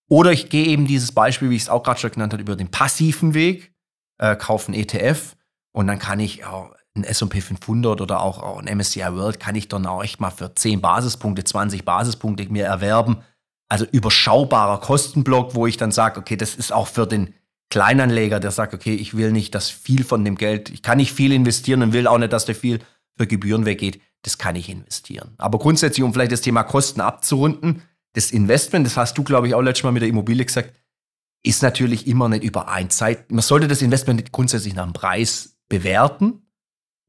Oder 0.09 0.31
ich 0.31 0.49
gehe 0.49 0.65
eben 0.65 0.87
dieses 0.87 1.11
Beispiel, 1.11 1.51
wie 1.51 1.55
ich 1.57 1.63
es 1.63 1.69
auch 1.69 1.83
gerade 1.83 1.99
schon 1.99 2.11
genannt 2.11 2.33
habe, 2.33 2.41
über 2.41 2.55
den 2.55 2.71
passiven 2.71 3.35
Weg, 3.35 3.73
äh, 4.17 4.35
kaufe 4.35 4.71
einen 4.71 4.81
ETF 4.81 5.36
und 5.77 5.85
dann 5.85 5.99
kann 5.99 6.19
ich 6.19 6.43
auch 6.43 6.71
ein 6.95 7.03
S&P 7.03 7.39
500 7.39 8.01
oder 8.01 8.21
auch, 8.21 8.57
ein 8.57 8.77
MSCI 8.77 9.13
World 9.13 9.39
kann 9.39 9.53
ich 9.53 9.67
dann 9.67 9.85
auch 9.85 10.03
echt 10.03 10.19
mal 10.19 10.31
für 10.31 10.55
10 10.55 10.81
Basispunkte, 10.81 11.43
20 11.43 11.85
Basispunkte 11.85 12.51
mir 12.51 12.65
erwerben. 12.65 13.17
Also 13.69 13.85
überschaubarer 13.85 14.79
Kostenblock, 14.79 15.53
wo 15.53 15.67
ich 15.67 15.77
dann 15.77 15.91
sage, 15.91 16.19
okay, 16.19 16.35
das 16.35 16.55
ist 16.55 16.73
auch 16.73 16.87
für 16.87 17.05
den 17.05 17.35
Kleinanleger, 17.69 18.39
der 18.39 18.49
sagt, 18.49 18.73
okay, 18.73 18.95
ich 18.95 19.15
will 19.15 19.31
nicht, 19.31 19.53
dass 19.53 19.69
viel 19.69 20.03
von 20.03 20.25
dem 20.25 20.33
Geld, 20.35 20.71
ich 20.71 20.81
kann 20.81 20.97
nicht 20.97 21.13
viel 21.13 21.31
investieren 21.31 21.83
und 21.83 21.93
will 21.93 22.07
auch 22.07 22.17
nicht, 22.17 22.33
dass 22.33 22.45
der 22.45 22.55
viel 22.55 22.79
für 23.15 23.27
Gebühren 23.27 23.65
weggeht. 23.65 24.01
Das 24.23 24.39
kann 24.39 24.55
ich 24.55 24.69
investieren. 24.69 25.35
Aber 25.37 25.59
grundsätzlich, 25.59 26.03
um 26.03 26.11
vielleicht 26.11 26.31
das 26.31 26.41
Thema 26.41 26.63
Kosten 26.63 27.01
abzurunden, 27.01 27.83
das 28.13 28.31
Investment, 28.31 28.87
das 28.87 28.97
hast 28.97 29.15
du, 29.15 29.23
glaube 29.23 29.47
ich, 29.47 29.53
auch 29.53 29.61
letztes 29.61 29.83
Mal 29.83 29.91
mit 29.91 30.01
der 30.01 30.09
Immobilie 30.09 30.43
gesagt, 30.43 30.73
ist 31.43 31.61
natürlich 31.61 32.07
immer 32.07 32.29
nicht 32.29 32.43
über 32.43 32.67
ein 32.67 32.89
Zeit. 32.89 33.31
Man 33.31 33.43
sollte 33.43 33.67
das 33.67 33.83
Investment 33.83 34.31
grundsätzlich 34.31 34.73
nach 34.73 34.85
dem 34.85 34.93
Preis 34.93 35.53
bewerten, 35.69 36.47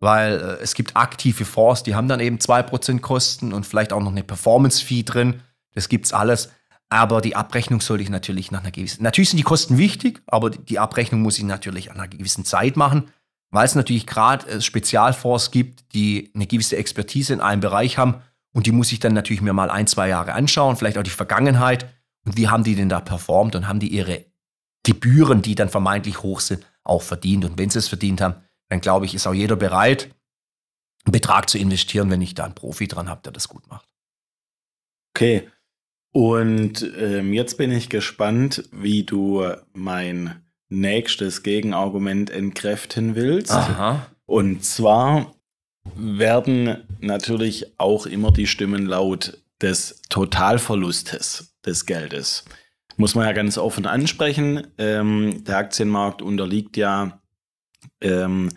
weil 0.00 0.34
äh, 0.34 0.62
es 0.62 0.74
gibt 0.74 0.96
aktive 0.96 1.44
Fonds, 1.44 1.82
die 1.82 1.94
haben 1.94 2.08
dann 2.08 2.20
eben 2.20 2.38
2% 2.38 3.00
Kosten 3.00 3.52
und 3.52 3.66
vielleicht 3.66 3.92
auch 3.92 4.02
noch 4.02 4.10
eine 4.10 4.24
Performance-Fee 4.24 5.02
drin. 5.02 5.42
Das 5.74 5.88
gibt's 5.88 6.12
alles. 6.12 6.50
Aber 6.90 7.20
die 7.20 7.36
Abrechnung 7.36 7.80
sollte 7.80 8.02
ich 8.02 8.08
natürlich 8.08 8.50
nach 8.50 8.60
einer 8.60 8.70
gewissen. 8.70 9.02
Natürlich 9.02 9.30
sind 9.30 9.36
die 9.36 9.42
Kosten 9.42 9.76
wichtig, 9.76 10.22
aber 10.26 10.50
die 10.50 10.78
Abrechnung 10.78 11.20
muss 11.20 11.38
ich 11.38 11.44
natürlich 11.44 11.90
an 11.90 11.98
einer 11.98 12.08
gewissen 12.08 12.46
Zeit 12.46 12.76
machen, 12.76 13.10
weil 13.50 13.66
es 13.66 13.74
natürlich 13.74 14.06
gerade 14.06 14.48
äh, 14.48 14.60
Spezialfonds 14.60 15.50
gibt, 15.50 15.92
die 15.94 16.30
eine 16.34 16.46
gewisse 16.46 16.76
Expertise 16.76 17.34
in 17.34 17.40
einem 17.40 17.60
Bereich 17.60 17.98
haben. 17.98 18.22
Und 18.54 18.66
die 18.66 18.72
muss 18.72 18.92
ich 18.92 19.00
dann 19.00 19.12
natürlich 19.12 19.42
mir 19.42 19.52
mal 19.52 19.70
ein, 19.70 19.86
zwei 19.86 20.08
Jahre 20.08 20.32
anschauen, 20.32 20.76
vielleicht 20.76 20.96
auch 20.96 21.02
die 21.02 21.10
Vergangenheit. 21.10 21.86
Und 22.24 22.36
wie 22.36 22.48
haben 22.48 22.64
die 22.64 22.74
denn 22.74 22.88
da 22.88 23.00
performt 23.00 23.54
und 23.54 23.68
haben 23.68 23.80
die 23.80 23.88
ihre 23.88 24.24
Gebühren, 24.84 25.42
die 25.42 25.54
dann 25.54 25.68
vermeintlich 25.68 26.22
hoch 26.22 26.40
sind, 26.40 26.64
auch 26.82 27.02
verdient. 27.02 27.44
Und 27.44 27.58
wenn 27.58 27.68
sie 27.68 27.78
es 27.78 27.88
verdient 27.88 28.22
haben, 28.22 28.36
dann 28.68 28.80
glaube 28.80 29.06
ich, 29.06 29.14
ist 29.14 29.26
auch 29.26 29.34
jeder 29.34 29.56
bereit, 29.56 30.14
einen 31.04 31.12
Betrag 31.12 31.48
zu 31.48 31.58
investieren, 31.58 32.10
wenn 32.10 32.22
ich 32.22 32.34
da 32.34 32.44
einen 32.44 32.54
Profi 32.54 32.86
dran 32.86 33.08
habe, 33.08 33.22
der 33.22 33.32
das 33.32 33.48
gut 33.48 33.66
macht. 33.68 33.86
Okay. 35.14 35.48
Und 36.12 36.90
ähm, 36.98 37.32
jetzt 37.32 37.58
bin 37.58 37.70
ich 37.70 37.88
gespannt, 37.88 38.68
wie 38.72 39.04
du 39.04 39.44
mein 39.72 40.42
nächstes 40.68 41.42
Gegenargument 41.42 42.30
entkräften 42.30 43.14
willst. 43.14 43.52
Aha. 43.52 44.06
Und 44.26 44.64
zwar 44.64 45.34
werden 45.94 46.84
natürlich 47.00 47.78
auch 47.78 48.06
immer 48.06 48.30
die 48.30 48.46
Stimmen 48.46 48.86
laut 48.86 49.38
des 49.60 50.02
Totalverlustes 50.08 51.56
des 51.64 51.86
Geldes. 51.86 52.44
Muss 52.96 53.14
man 53.14 53.26
ja 53.26 53.32
ganz 53.32 53.58
offen 53.58 53.86
ansprechen. 53.86 54.66
Ähm, 54.76 55.44
der 55.44 55.58
Aktienmarkt 55.58 56.20
unterliegt 56.20 56.76
ja 56.76 57.20
ähm, 58.00 58.50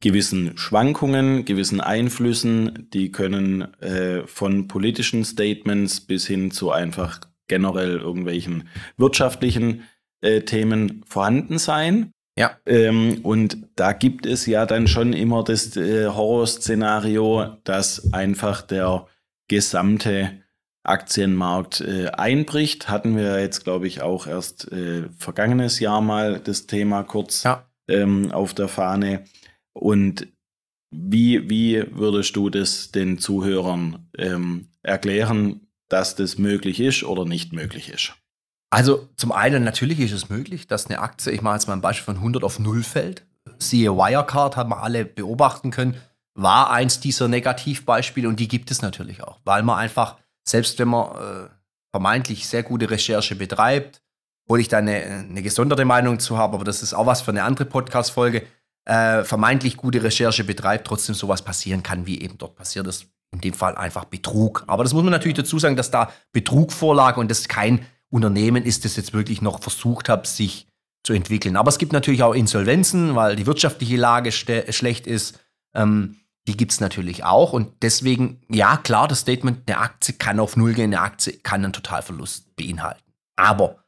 gewissen 0.00 0.56
Schwankungen, 0.56 1.44
gewissen 1.44 1.80
Einflüssen. 1.80 2.88
Die 2.92 3.12
können 3.12 3.74
äh, 3.80 4.26
von 4.26 4.66
politischen 4.66 5.24
Statements 5.24 6.00
bis 6.00 6.26
hin 6.26 6.50
zu 6.50 6.70
einfach 6.70 7.20
generell 7.48 7.98
irgendwelchen 7.98 8.68
wirtschaftlichen 8.96 9.84
äh, 10.22 10.40
Themen 10.42 11.02
vorhanden 11.06 11.58
sein. 11.58 12.12
Ja. 12.38 12.56
Ähm, 12.64 13.20
und 13.22 13.58
da 13.76 13.92
gibt 13.92 14.24
es 14.24 14.46
ja 14.46 14.64
dann 14.64 14.88
schon 14.88 15.12
immer 15.12 15.44
das 15.44 15.76
äh, 15.76 16.06
Horrorszenario, 16.06 17.56
dass 17.64 18.12
einfach 18.12 18.62
der 18.62 19.06
gesamte 19.48 20.40
Aktienmarkt 20.82 21.82
äh, 21.82 22.08
einbricht. 22.08 22.88
Hatten 22.88 23.16
wir 23.16 23.40
jetzt, 23.40 23.64
glaube 23.64 23.86
ich, 23.86 24.00
auch 24.00 24.26
erst 24.26 24.72
äh, 24.72 25.08
vergangenes 25.18 25.80
Jahr 25.80 26.00
mal 26.00 26.40
das 26.40 26.66
Thema 26.66 27.02
kurz 27.02 27.42
ja. 27.42 27.69
Ähm, 27.90 28.32
auf 28.32 28.54
der 28.54 28.68
Fahne. 28.68 29.24
Und 29.72 30.28
wie, 30.90 31.48
wie 31.48 31.84
würdest 31.90 32.34
du 32.36 32.50
das 32.50 32.90
den 32.90 33.18
Zuhörern 33.18 34.08
ähm, 34.18 34.68
erklären, 34.82 35.68
dass 35.88 36.16
das 36.16 36.38
möglich 36.38 36.80
ist 36.80 37.04
oder 37.04 37.24
nicht 37.24 37.52
möglich 37.52 37.90
ist? 37.90 38.14
Also 38.72 39.08
zum 39.16 39.32
einen 39.32 39.64
natürlich 39.64 39.98
ist 39.98 40.12
es 40.12 40.28
möglich, 40.28 40.68
dass 40.68 40.86
eine 40.86 41.00
Aktie, 41.00 41.32
ich 41.32 41.42
mache 41.42 41.56
jetzt 41.56 41.66
mal 41.66 41.74
ein 41.74 41.80
Beispiel 41.80 42.14
von 42.14 42.16
100 42.16 42.44
auf 42.44 42.58
0 42.58 42.82
fällt. 42.82 43.26
Siehe 43.58 43.96
Wirecard, 43.96 44.56
haben 44.56 44.70
wir 44.70 44.82
alle 44.82 45.04
beobachten 45.04 45.70
können, 45.70 45.96
war 46.34 46.70
eins 46.70 47.00
dieser 47.00 47.26
Negativbeispiele 47.26 48.28
und 48.28 48.38
die 48.38 48.48
gibt 48.48 48.70
es 48.70 48.82
natürlich 48.82 49.22
auch, 49.22 49.40
weil 49.44 49.62
man 49.62 49.78
einfach, 49.78 50.18
selbst 50.46 50.78
wenn 50.78 50.88
man 50.88 51.16
äh, 51.16 51.48
vermeintlich 51.92 52.46
sehr 52.46 52.62
gute 52.62 52.90
Recherche 52.90 53.34
betreibt, 53.34 54.02
obwohl 54.50 54.58
ich 54.58 54.66
da 54.66 54.78
eine, 54.78 55.04
eine 55.04 55.42
gesonderte 55.42 55.84
Meinung 55.84 56.18
zu 56.18 56.36
habe, 56.36 56.54
aber 56.56 56.64
das 56.64 56.82
ist 56.82 56.92
auch 56.92 57.06
was 57.06 57.22
für 57.22 57.30
eine 57.30 57.44
andere 57.44 57.66
Podcast-Folge, 57.66 58.42
äh, 58.84 59.22
vermeintlich 59.22 59.76
gute 59.76 60.02
Recherche 60.02 60.42
betreibt, 60.42 60.88
trotzdem 60.88 61.14
sowas 61.14 61.42
passieren 61.42 61.84
kann, 61.84 62.04
wie 62.04 62.20
eben 62.20 62.36
dort 62.36 62.56
passiert 62.56 62.88
ist. 62.88 63.06
In 63.32 63.40
dem 63.40 63.54
Fall 63.54 63.76
einfach 63.76 64.06
Betrug. 64.06 64.64
Aber 64.66 64.82
das 64.82 64.92
muss 64.92 65.04
man 65.04 65.12
natürlich 65.12 65.36
dazu 65.36 65.60
sagen, 65.60 65.76
dass 65.76 65.92
da 65.92 66.10
Betrug 66.32 66.72
vorlag 66.72 67.16
und 67.16 67.30
das 67.30 67.46
kein 67.46 67.86
Unternehmen 68.08 68.64
ist, 68.64 68.84
das 68.84 68.96
jetzt 68.96 69.12
wirklich 69.12 69.40
noch 69.40 69.62
versucht 69.62 70.08
hat, 70.08 70.26
sich 70.26 70.66
zu 71.04 71.12
entwickeln. 71.12 71.56
Aber 71.56 71.68
es 71.68 71.78
gibt 71.78 71.92
natürlich 71.92 72.24
auch 72.24 72.34
Insolvenzen, 72.34 73.14
weil 73.14 73.36
die 73.36 73.46
wirtschaftliche 73.46 73.98
Lage 73.98 74.32
schlecht 74.32 75.06
ist. 75.06 75.38
Ähm, 75.76 76.16
die 76.48 76.56
gibt 76.56 76.72
es 76.72 76.80
natürlich 76.80 77.22
auch. 77.22 77.52
Und 77.52 77.70
deswegen, 77.82 78.40
ja, 78.48 78.78
klar, 78.78 79.06
das 79.06 79.20
Statement, 79.20 79.70
eine 79.70 79.78
Aktie 79.78 80.16
kann 80.16 80.40
auf 80.40 80.56
Null 80.56 80.72
gehen, 80.72 80.92
eine 80.92 81.02
Aktie 81.02 81.34
kann 81.34 81.62
einen 81.62 81.72
Totalverlust 81.72 82.56
beinhalten. 82.56 83.12
Aber 83.36 83.79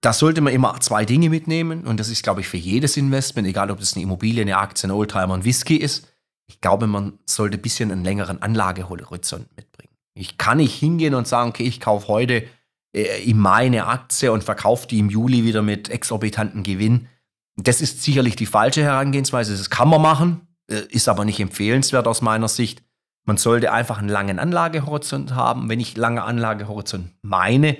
da 0.00 0.12
sollte 0.12 0.40
man 0.40 0.52
immer 0.52 0.78
zwei 0.80 1.04
Dinge 1.04 1.28
mitnehmen. 1.28 1.86
Und 1.86 1.98
das 1.98 2.08
ist, 2.08 2.22
glaube 2.22 2.40
ich, 2.40 2.48
für 2.48 2.56
jedes 2.56 2.96
Investment, 2.96 3.48
egal 3.48 3.70
ob 3.70 3.80
das 3.80 3.94
eine 3.94 4.04
Immobilie, 4.04 4.42
eine 4.42 4.56
Aktie, 4.56 4.88
ein 4.88 4.92
Oldtimer, 4.92 5.34
ein 5.34 5.44
Whisky 5.44 5.76
ist. 5.76 6.06
Ich 6.46 6.60
glaube, 6.60 6.86
man 6.86 7.18
sollte 7.26 7.58
ein 7.58 7.62
bisschen 7.62 7.90
einen 7.90 8.04
längeren 8.04 8.40
Anlagehorizont 8.40 9.54
mitbringen. 9.56 9.92
Ich 10.14 10.38
kann 10.38 10.58
nicht 10.58 10.74
hingehen 10.74 11.14
und 11.14 11.28
sagen, 11.28 11.50
okay, 11.50 11.64
ich 11.64 11.80
kaufe 11.80 12.08
heute 12.08 12.44
äh, 12.94 13.22
im 13.28 13.38
Mai 13.38 13.82
Aktie 13.82 14.32
und 14.32 14.44
verkauft 14.44 14.90
die 14.90 14.98
im 14.98 15.10
Juli 15.10 15.44
wieder 15.44 15.62
mit 15.62 15.90
exorbitanten 15.90 16.62
Gewinn. 16.62 17.08
Das 17.56 17.80
ist 17.80 18.02
sicherlich 18.02 18.36
die 18.36 18.46
falsche 18.46 18.82
Herangehensweise. 18.82 19.56
Das 19.56 19.68
kann 19.68 19.88
man 19.88 20.00
machen, 20.00 20.48
äh, 20.70 20.82
ist 20.90 21.08
aber 21.08 21.24
nicht 21.24 21.40
empfehlenswert 21.40 22.06
aus 22.06 22.22
meiner 22.22 22.48
Sicht. 22.48 22.82
Man 23.26 23.36
sollte 23.36 23.72
einfach 23.72 23.98
einen 23.98 24.08
langen 24.08 24.38
Anlagehorizont 24.38 25.34
haben. 25.34 25.68
Wenn 25.68 25.80
ich 25.80 25.96
lange 25.96 26.22
Anlagehorizont 26.22 27.10
meine, 27.20 27.76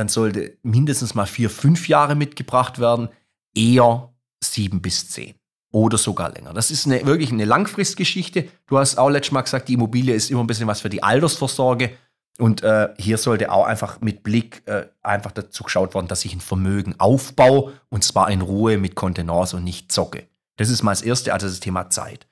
dann 0.00 0.08
sollte 0.08 0.56
mindestens 0.62 1.14
mal 1.14 1.26
vier, 1.26 1.50
fünf 1.50 1.86
Jahre 1.86 2.14
mitgebracht 2.14 2.78
werden, 2.78 3.10
eher 3.54 4.14
sieben 4.42 4.80
bis 4.80 5.10
zehn 5.10 5.34
oder 5.72 5.98
sogar 5.98 6.32
länger. 6.32 6.54
Das 6.54 6.70
ist 6.70 6.86
eine, 6.86 7.04
wirklich 7.04 7.30
eine 7.30 7.44
Langfristgeschichte. 7.44 8.48
Du 8.66 8.78
hast 8.78 8.96
auch 8.96 9.10
letztes 9.10 9.32
Mal 9.32 9.42
gesagt, 9.42 9.68
die 9.68 9.74
Immobilie 9.74 10.14
ist 10.14 10.30
immer 10.30 10.40
ein 10.40 10.46
bisschen 10.46 10.66
was 10.66 10.80
für 10.80 10.88
die 10.88 11.02
Altersvorsorge. 11.02 11.90
Und 12.38 12.62
äh, 12.62 12.88
hier 12.96 13.18
sollte 13.18 13.52
auch 13.52 13.66
einfach 13.66 14.00
mit 14.00 14.22
Blick 14.22 14.62
äh, 14.64 14.86
einfach 15.02 15.32
dazu 15.32 15.64
geschaut 15.64 15.94
werden, 15.94 16.08
dass 16.08 16.24
ich 16.24 16.32
ein 16.32 16.40
Vermögen 16.40 16.94
aufbaue 16.96 17.74
und 17.90 18.02
zwar 18.02 18.30
in 18.30 18.40
Ruhe 18.40 18.78
mit 18.78 18.94
Kontenance 18.94 19.54
und 19.54 19.64
nicht 19.64 19.92
zocke. 19.92 20.26
Das 20.56 20.70
ist 20.70 20.82
mal 20.82 20.92
das 20.92 21.02
Erste, 21.02 21.34
also 21.34 21.46
das 21.46 21.60
Thema 21.60 21.90
Zeit. 21.90 22.26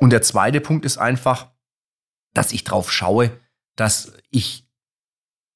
Und 0.00 0.10
der 0.10 0.22
zweite 0.22 0.60
Punkt 0.60 0.84
ist 0.84 0.98
einfach, 0.98 1.52
dass 2.32 2.50
ich 2.50 2.64
drauf 2.64 2.90
schaue, 2.90 3.30
dass 3.76 4.14
ich 4.30 4.64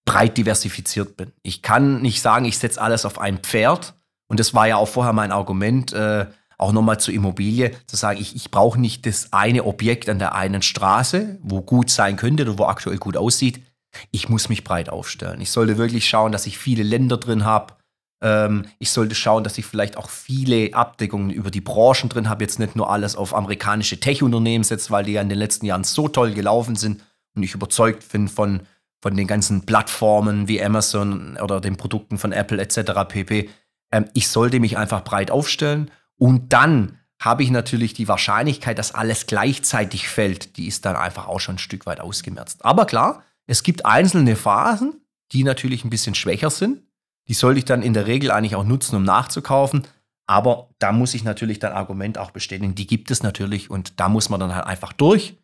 breit 0.09 0.37
diversifiziert 0.37 1.17
bin. 1.17 1.33
Ich 1.43 1.63
kann 1.63 2.03
nicht 2.03 2.21
sagen, 2.21 2.45
ich 2.45 2.59
setze 2.59 2.81
alles 2.81 3.05
auf 3.05 3.19
ein 3.19 3.39
Pferd. 3.39 3.95
Und 4.29 4.41
das 4.41 4.55
war 4.55 4.69
ja 4.69 4.77
auch 4.77 4.89
vorher 4.89 5.13
mein 5.13 5.33
Argument, 5.33 5.93
äh, 5.93 6.27
auch 6.59 6.73
nochmal 6.73 7.01
zur 7.01 7.15
Immobilie, 7.15 7.71
zu 7.87 7.97
sagen, 7.97 8.21
ich, 8.21 8.35
ich 8.37 8.51
brauche 8.51 8.81
nicht 8.81 9.07
das 9.07 9.33
eine 9.33 9.65
Objekt 9.65 10.09
an 10.09 10.19
der 10.19 10.35
einen 10.35 10.63
Straße, 10.63 11.39
wo 11.43 11.63
gut 11.63 11.91
sein 11.91 12.17
könnte 12.17 12.43
oder 12.43 12.59
wo 12.59 12.65
aktuell 12.65 12.99
gut 12.99 13.17
aussieht 13.17 13.63
ich 14.11 14.29
muss 14.29 14.49
mich 14.49 14.65
breit 14.65 14.89
aufstellen. 14.89 15.41
Ich 15.41 15.51
sollte 15.51 15.79
wirklich 15.79 16.09
schauen, 16.09 16.33
dass 16.33 16.47
ich 16.47 16.59
viele 16.59 16.83
Länder 16.83 17.17
drin 17.17 17.45
habe. 17.45 17.75
Ähm, 18.23 18.67
ich 18.79 18.91
sollte 18.91 19.15
schauen, 19.15 19.45
dass 19.45 19.59
ich 19.59 19.67
vielleicht 19.67 19.97
auch 19.97 20.09
viele 20.09 20.75
Abdeckungen 20.75 21.31
über 21.31 21.51
die 21.51 21.61
Branchen 21.61 22.09
drin 22.09 22.29
habe. 22.29 22.45
Jetzt 22.45 22.59
nicht 22.59 22.77
nur 22.77 22.91
alles 22.91 23.17
auf 23.17 23.35
amerikanische 23.35 24.01
Tech-Unternehmen 24.01 24.65
setze, 24.65 24.91
weil 24.91 25.05
die 25.05 25.13
ja 25.13 25.23
in 25.23 25.29
den 25.29 25.39
letzten 25.39 25.67
Jahren 25.67 25.85
so 25.85 26.09
toll 26.09 26.33
gelaufen 26.33 26.77
sind 26.77 27.03
und 27.35 27.43
ich 27.43 27.55
überzeugt 27.55 28.11
bin 28.11 28.29
von, 28.29 28.61
von 29.01 29.17
den 29.17 29.27
ganzen 29.27 29.65
Plattformen 29.65 30.49
wie 30.49 30.63
Amazon 30.63 31.37
oder 31.37 31.61
den 31.61 31.77
Produkten 31.77 32.19
von 32.19 32.33
Apple 32.33 32.61
etc. 32.61 32.93
pp. 33.09 33.49
Ähm, 33.93 34.07
ich 34.15 34.29
sollte 34.29 34.61
mich 34.61 34.77
einfach 34.77 35.05
breit 35.05 35.31
aufstellen 35.31 35.91
und 36.17 36.53
dann 36.53 36.99
habe 37.21 37.43
ich 37.43 37.51
natürlich 37.51 37.95
die 37.95 38.09
Wahrscheinlichkeit, 38.09 38.79
dass 38.79 38.95
alles 38.95 39.27
gleichzeitig 39.27 40.09
fällt, 40.09 40.57
die 40.57 40.67
ist 40.67 40.85
dann 40.85 40.97
einfach 40.97 41.27
auch 41.27 41.41
schon 41.41 41.57
ein 41.57 41.59
Stück 41.59 41.87
weit 41.87 42.01
ausgemerzt. 42.01 42.65
Aber 42.65 42.87
klar, 42.87 43.23
es 43.47 43.63
gibt 43.63 43.87
einzelne 43.87 44.37
Phasen, 44.37 45.01
die 45.33 45.43
natürlich 45.43 45.85
ein 45.85 45.91
bisschen 45.91 46.15
schwächer 46.15 46.51
sind. 46.51 46.83
Die 47.27 47.35
sollte 47.35 47.59
ich 47.59 47.65
dann 47.65 47.83
in 47.83 47.93
der 47.93 48.07
Regel 48.07 48.31
eigentlich 48.31 48.55
auch 48.55 48.65
nutzen, 48.65 48.97
um 48.97 49.03
nachzukaufen. 49.03 49.83
Aber 50.27 50.71
da 50.79 50.93
muss 50.93 51.15
ich 51.15 51.25
natürlich 51.25 51.59
dein 51.59 51.73
Argument 51.73 52.19
auch 52.19 52.31
bestätigen. 52.31 52.75
Die 52.75 52.87
gibt 52.87 53.11
es 53.11 53.23
natürlich 53.23 53.71
und 53.71 53.99
da 53.99 54.09
muss 54.09 54.29
man 54.29 54.39
dann 54.39 54.55
halt 54.55 54.67
einfach 54.67 54.93
durch 54.93 55.38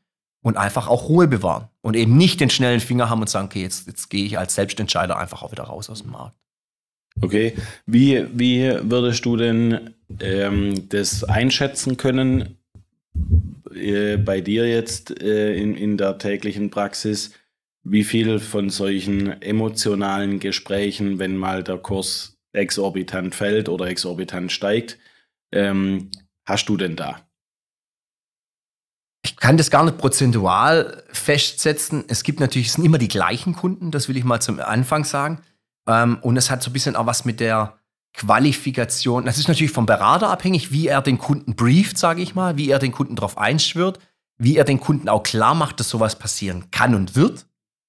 und 0.44 0.56
einfach 0.56 0.86
auch 0.86 1.08
Ruhe 1.08 1.26
bewahren. 1.26 1.68
Und 1.80 1.96
eben 1.96 2.16
nicht 2.16 2.38
den 2.38 2.50
schnellen 2.50 2.78
Finger 2.78 3.10
haben 3.10 3.20
und 3.20 3.28
sagen, 3.28 3.46
okay, 3.46 3.62
jetzt, 3.62 3.88
jetzt 3.88 4.08
gehe 4.08 4.24
ich 4.24 4.38
als 4.38 4.54
Selbstentscheider 4.54 5.18
einfach 5.18 5.42
auch 5.42 5.50
wieder 5.50 5.64
raus 5.64 5.90
aus 5.90 6.02
dem 6.02 6.12
Markt. 6.12 6.36
Okay, 7.20 7.54
wie, 7.86 8.26
wie 8.32 8.72
würdest 8.82 9.24
du 9.24 9.36
denn 9.36 9.94
ähm, 10.20 10.88
das 10.88 11.24
einschätzen 11.24 11.96
können 11.96 12.58
äh, 13.74 14.16
bei 14.16 14.40
dir 14.40 14.68
jetzt 14.68 15.20
äh, 15.20 15.56
in, 15.56 15.76
in 15.76 15.96
der 15.96 16.18
täglichen 16.18 16.70
Praxis? 16.70 17.32
wie 17.84 18.02
viel 18.02 18.38
von 18.38 18.70
solchen 18.70 19.40
emotionalen 19.42 20.40
Gesprächen, 20.40 21.18
wenn 21.18 21.36
mal 21.36 21.62
der 21.62 21.76
Kurs 21.76 22.38
exorbitant 22.52 23.34
fällt 23.34 23.68
oder 23.68 23.86
exorbitant 23.86 24.50
steigt, 24.50 24.98
ähm, 25.52 26.10
hast 26.46 26.68
du 26.68 26.76
denn 26.76 26.96
da? 26.96 27.23
Ich 29.24 29.36
kann 29.36 29.56
das 29.56 29.70
gar 29.70 29.84
nicht 29.84 29.98
prozentual 29.98 31.02
festsetzen. 31.10 32.04
Es 32.08 32.22
gibt 32.22 32.40
natürlich, 32.40 32.68
es 32.68 32.74
sind 32.74 32.84
immer 32.84 32.98
die 32.98 33.08
gleichen 33.08 33.56
Kunden, 33.56 33.90
das 33.90 34.08
will 34.08 34.16
ich 34.16 34.24
mal 34.24 34.40
zum 34.40 34.60
Anfang 34.60 35.04
sagen. 35.04 35.40
Ähm, 35.88 36.18
und 36.20 36.36
es 36.36 36.50
hat 36.50 36.62
so 36.62 36.70
ein 36.70 36.72
bisschen 36.74 36.94
auch 36.94 37.06
was 37.06 37.24
mit 37.24 37.40
der 37.40 37.78
Qualifikation. 38.12 39.24
Das 39.24 39.38
ist 39.38 39.48
natürlich 39.48 39.72
vom 39.72 39.86
Berater 39.86 40.28
abhängig, 40.28 40.70
wie 40.70 40.86
er 40.86 41.02
den 41.02 41.18
Kunden 41.18 41.56
brieft, 41.56 41.98
sage 41.98 42.22
ich 42.22 42.34
mal, 42.34 42.56
wie 42.56 42.68
er 42.68 42.78
den 42.78 42.92
Kunden 42.92 43.16
darauf 43.16 43.38
einschwört, 43.38 43.98
wie 44.38 44.56
er 44.56 44.64
den 44.64 44.78
Kunden 44.78 45.08
auch 45.08 45.22
klar 45.22 45.54
macht, 45.54 45.80
dass 45.80 45.88
sowas 45.88 46.18
passieren 46.18 46.70
kann 46.70 46.94
und 46.94 47.16
wird 47.16 47.46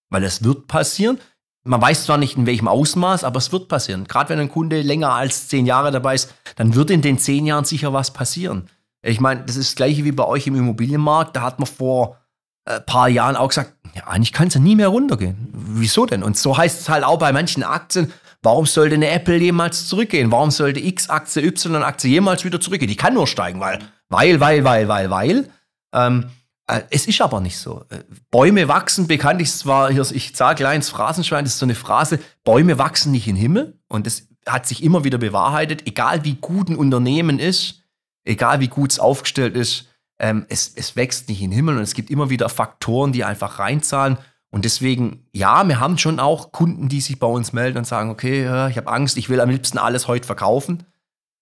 weil 0.09 0.23
es 0.23 0.43
wird 0.43 0.67
passieren. 0.67 1.19
Man 1.63 1.81
weiß 1.81 2.05
zwar 2.05 2.17
nicht 2.17 2.37
in 2.37 2.45
welchem 2.45 2.67
Ausmaß, 2.67 3.23
aber 3.23 3.37
es 3.37 3.51
wird 3.51 3.67
passieren. 3.67 4.05
Gerade 4.05 4.29
wenn 4.29 4.39
ein 4.39 4.49
Kunde 4.49 4.81
länger 4.81 5.11
als 5.11 5.47
zehn 5.47 5.65
Jahre 5.65 5.91
dabei 5.91 6.15
ist, 6.15 6.33
dann 6.55 6.75
wird 6.75 6.91
in 6.91 7.01
den 7.01 7.17
zehn 7.17 7.45
Jahren 7.45 7.65
sicher 7.65 7.91
was 7.91 8.13
passieren. 8.13 8.69
Ich 9.05 9.19
meine, 9.19 9.43
das 9.43 9.55
ist 9.55 9.71
das 9.71 9.75
gleiche 9.75 10.03
wie 10.03 10.11
bei 10.11 10.25
euch 10.25 10.47
im 10.47 10.55
Immobilienmarkt. 10.55 11.35
Da 11.35 11.41
hat 11.41 11.59
man 11.59 11.67
vor 11.67 12.17
ein 12.65 12.77
äh, 12.77 12.81
paar 12.81 13.07
Jahren 13.07 13.35
auch 13.35 13.49
gesagt, 13.49 13.73
ja, 13.93 14.07
eigentlich 14.07 14.33
kann 14.33 14.47
es 14.47 14.55
ja 14.55 14.59
nie 14.59 14.75
mehr 14.75 14.87
runtergehen. 14.87 15.49
Wieso 15.53 16.05
denn? 16.05 16.23
Und 16.23 16.37
so 16.37 16.57
heißt 16.57 16.81
es 16.81 16.89
halt 16.89 17.03
auch 17.03 17.19
bei 17.19 17.31
manchen 17.31 17.63
Aktien. 17.63 18.11
Warum 18.41 18.65
sollte 18.65 18.95
eine 18.95 19.09
Apple 19.09 19.37
jemals 19.37 19.87
zurückgehen? 19.87 20.31
Warum 20.31 20.51
sollte 20.51 20.79
X-Aktie, 20.79 21.43
Y-Aktie 21.43 22.09
jemals 22.09 22.43
wieder 22.43 22.59
zurückgehen? 22.59 22.89
Die 22.89 22.95
kann 22.95 23.13
nur 23.13 23.27
steigen, 23.27 23.59
weil, 23.59 23.79
weil, 24.09 24.39
weil, 24.39 24.63
weil, 24.63 24.87
weil, 24.87 25.09
weil. 25.09 25.49
Ähm, 25.93 26.25
äh, 26.67 26.81
es 26.89 27.07
ist 27.07 27.21
aber 27.21 27.39
nicht 27.41 27.57
so. 27.57 27.85
Äh, 27.89 27.99
Bäume 28.31 28.67
wachsen 28.67 29.07
bekanntlich 29.07 29.51
zwar, 29.51 29.91
ich 29.91 30.35
sage 30.35 30.57
gleich 30.57 30.75
ins 30.75 30.89
Phrasenschwein, 30.89 31.45
das 31.45 31.53
ist 31.53 31.59
so 31.59 31.65
eine 31.65 31.75
Phrase, 31.75 32.19
Bäume 32.43 32.77
wachsen 32.77 33.11
nicht 33.11 33.27
in 33.27 33.35
den 33.35 33.41
Himmel 33.41 33.79
und 33.87 34.07
das 34.07 34.27
hat 34.47 34.67
sich 34.67 34.83
immer 34.83 35.03
wieder 35.03 35.17
bewahrheitet, 35.17 35.87
egal 35.87 36.23
wie 36.23 36.35
gut 36.35 36.69
ein 36.69 36.75
Unternehmen 36.75 37.39
ist, 37.39 37.84
egal 38.25 38.59
wie 38.59 38.67
gut 38.67 38.91
es 38.91 38.99
aufgestellt 38.99 39.55
ist, 39.55 39.87
ähm, 40.19 40.45
es, 40.49 40.73
es 40.75 40.95
wächst 40.95 41.29
nicht 41.29 41.41
in 41.41 41.51
den 41.51 41.55
Himmel 41.55 41.77
und 41.77 41.83
es 41.83 41.93
gibt 41.93 42.09
immer 42.09 42.29
wieder 42.29 42.49
Faktoren, 42.49 43.11
die 43.11 43.23
einfach 43.23 43.59
reinzahlen. 43.59 44.17
Und 44.49 44.65
deswegen, 44.65 45.27
ja, 45.33 45.67
wir 45.67 45.79
haben 45.79 45.97
schon 45.97 46.19
auch 46.19 46.51
Kunden, 46.51 46.87
die 46.87 47.01
sich 47.01 47.19
bei 47.19 47.27
uns 47.27 47.51
melden 47.51 47.77
und 47.77 47.87
sagen, 47.87 48.09
okay, 48.09 48.43
ich 48.69 48.77
habe 48.77 48.91
Angst, 48.91 49.17
ich 49.17 49.29
will 49.29 49.41
am 49.41 49.49
liebsten 49.49 49.77
alles 49.77 50.07
heute 50.07 50.25
verkaufen. 50.25 50.85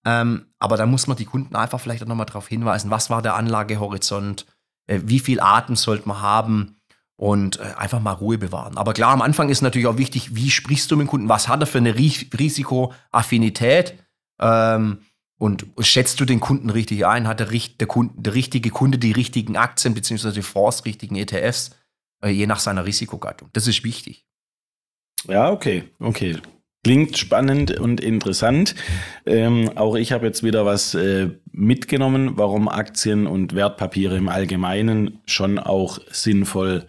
Ähm, 0.05 0.47
aber 0.59 0.77
da 0.77 0.85
muss 0.85 1.07
man 1.07 1.17
die 1.17 1.25
Kunden 1.25 1.55
einfach 1.55 1.79
vielleicht 1.79 2.03
auch 2.03 2.07
nochmal 2.07 2.25
darauf 2.25 2.47
hinweisen, 2.47 2.91
was 2.91 3.09
war 3.09 3.21
der 3.21 3.35
Anlagehorizont, 3.35 4.45
äh, 4.87 4.99
wie 5.05 5.19
viel 5.19 5.39
Atem 5.39 5.75
sollte 5.75 6.07
man 6.07 6.21
haben 6.21 6.77
und 7.15 7.59
äh, 7.59 7.73
einfach 7.77 8.01
mal 8.01 8.11
Ruhe 8.11 8.37
bewahren. 8.37 8.77
Aber 8.77 8.93
klar, 8.93 9.13
am 9.13 9.21
Anfang 9.21 9.49
ist 9.49 9.61
natürlich 9.61 9.87
auch 9.87 9.97
wichtig, 9.97 10.35
wie 10.35 10.51
sprichst 10.51 10.91
du 10.91 10.97
mit 10.97 11.07
dem 11.07 11.09
Kunden, 11.09 11.29
was 11.29 11.47
hat 11.47 11.61
er 11.61 11.67
für 11.67 11.77
eine 11.77 11.95
Risikoaffinität 11.95 13.97
ähm, 14.41 14.99
und 15.43 15.65
schätzt 15.79 16.21
du 16.21 16.25
den 16.25 16.39
Kunden 16.39 16.69
richtig 16.69 17.05
ein, 17.05 17.27
hat 17.27 17.41
der, 17.41 17.47
der, 17.47 17.87
Kunde, 17.87 18.13
der 18.15 18.33
richtige 18.33 18.69
Kunde 18.69 18.97
die 18.97 19.11
richtigen 19.11 19.57
Aktien 19.57 19.93
bzw. 19.93 20.31
die 20.31 20.41
Fonds, 20.41 20.85
richtigen 20.85 21.17
ETFs, 21.17 21.75
äh, 22.23 22.29
je 22.29 22.47
nach 22.47 22.61
seiner 22.61 22.85
Risikogattung. 22.85 23.49
Das 23.51 23.67
ist 23.67 23.83
wichtig. 23.83 24.25
Ja, 25.27 25.51
okay, 25.51 25.83
okay. 25.99 26.37
Klingt 26.85 27.17
spannend 27.17 27.77
und 27.77 27.99
interessant. 27.99 28.73
Ähm, 29.25 29.69
auch 29.75 29.95
ich 29.95 30.13
habe 30.13 30.25
jetzt 30.25 30.43
wieder 30.43 30.65
was 30.65 30.95
äh, 30.95 31.31
mitgenommen, 31.51 32.37
warum 32.37 32.69
Aktien 32.69 33.27
und 33.27 33.53
Wertpapiere 33.53 34.15
im 34.15 34.29
Allgemeinen 34.29 35.19
schon 35.25 35.59
auch 35.59 35.99
sinnvoll 36.09 36.87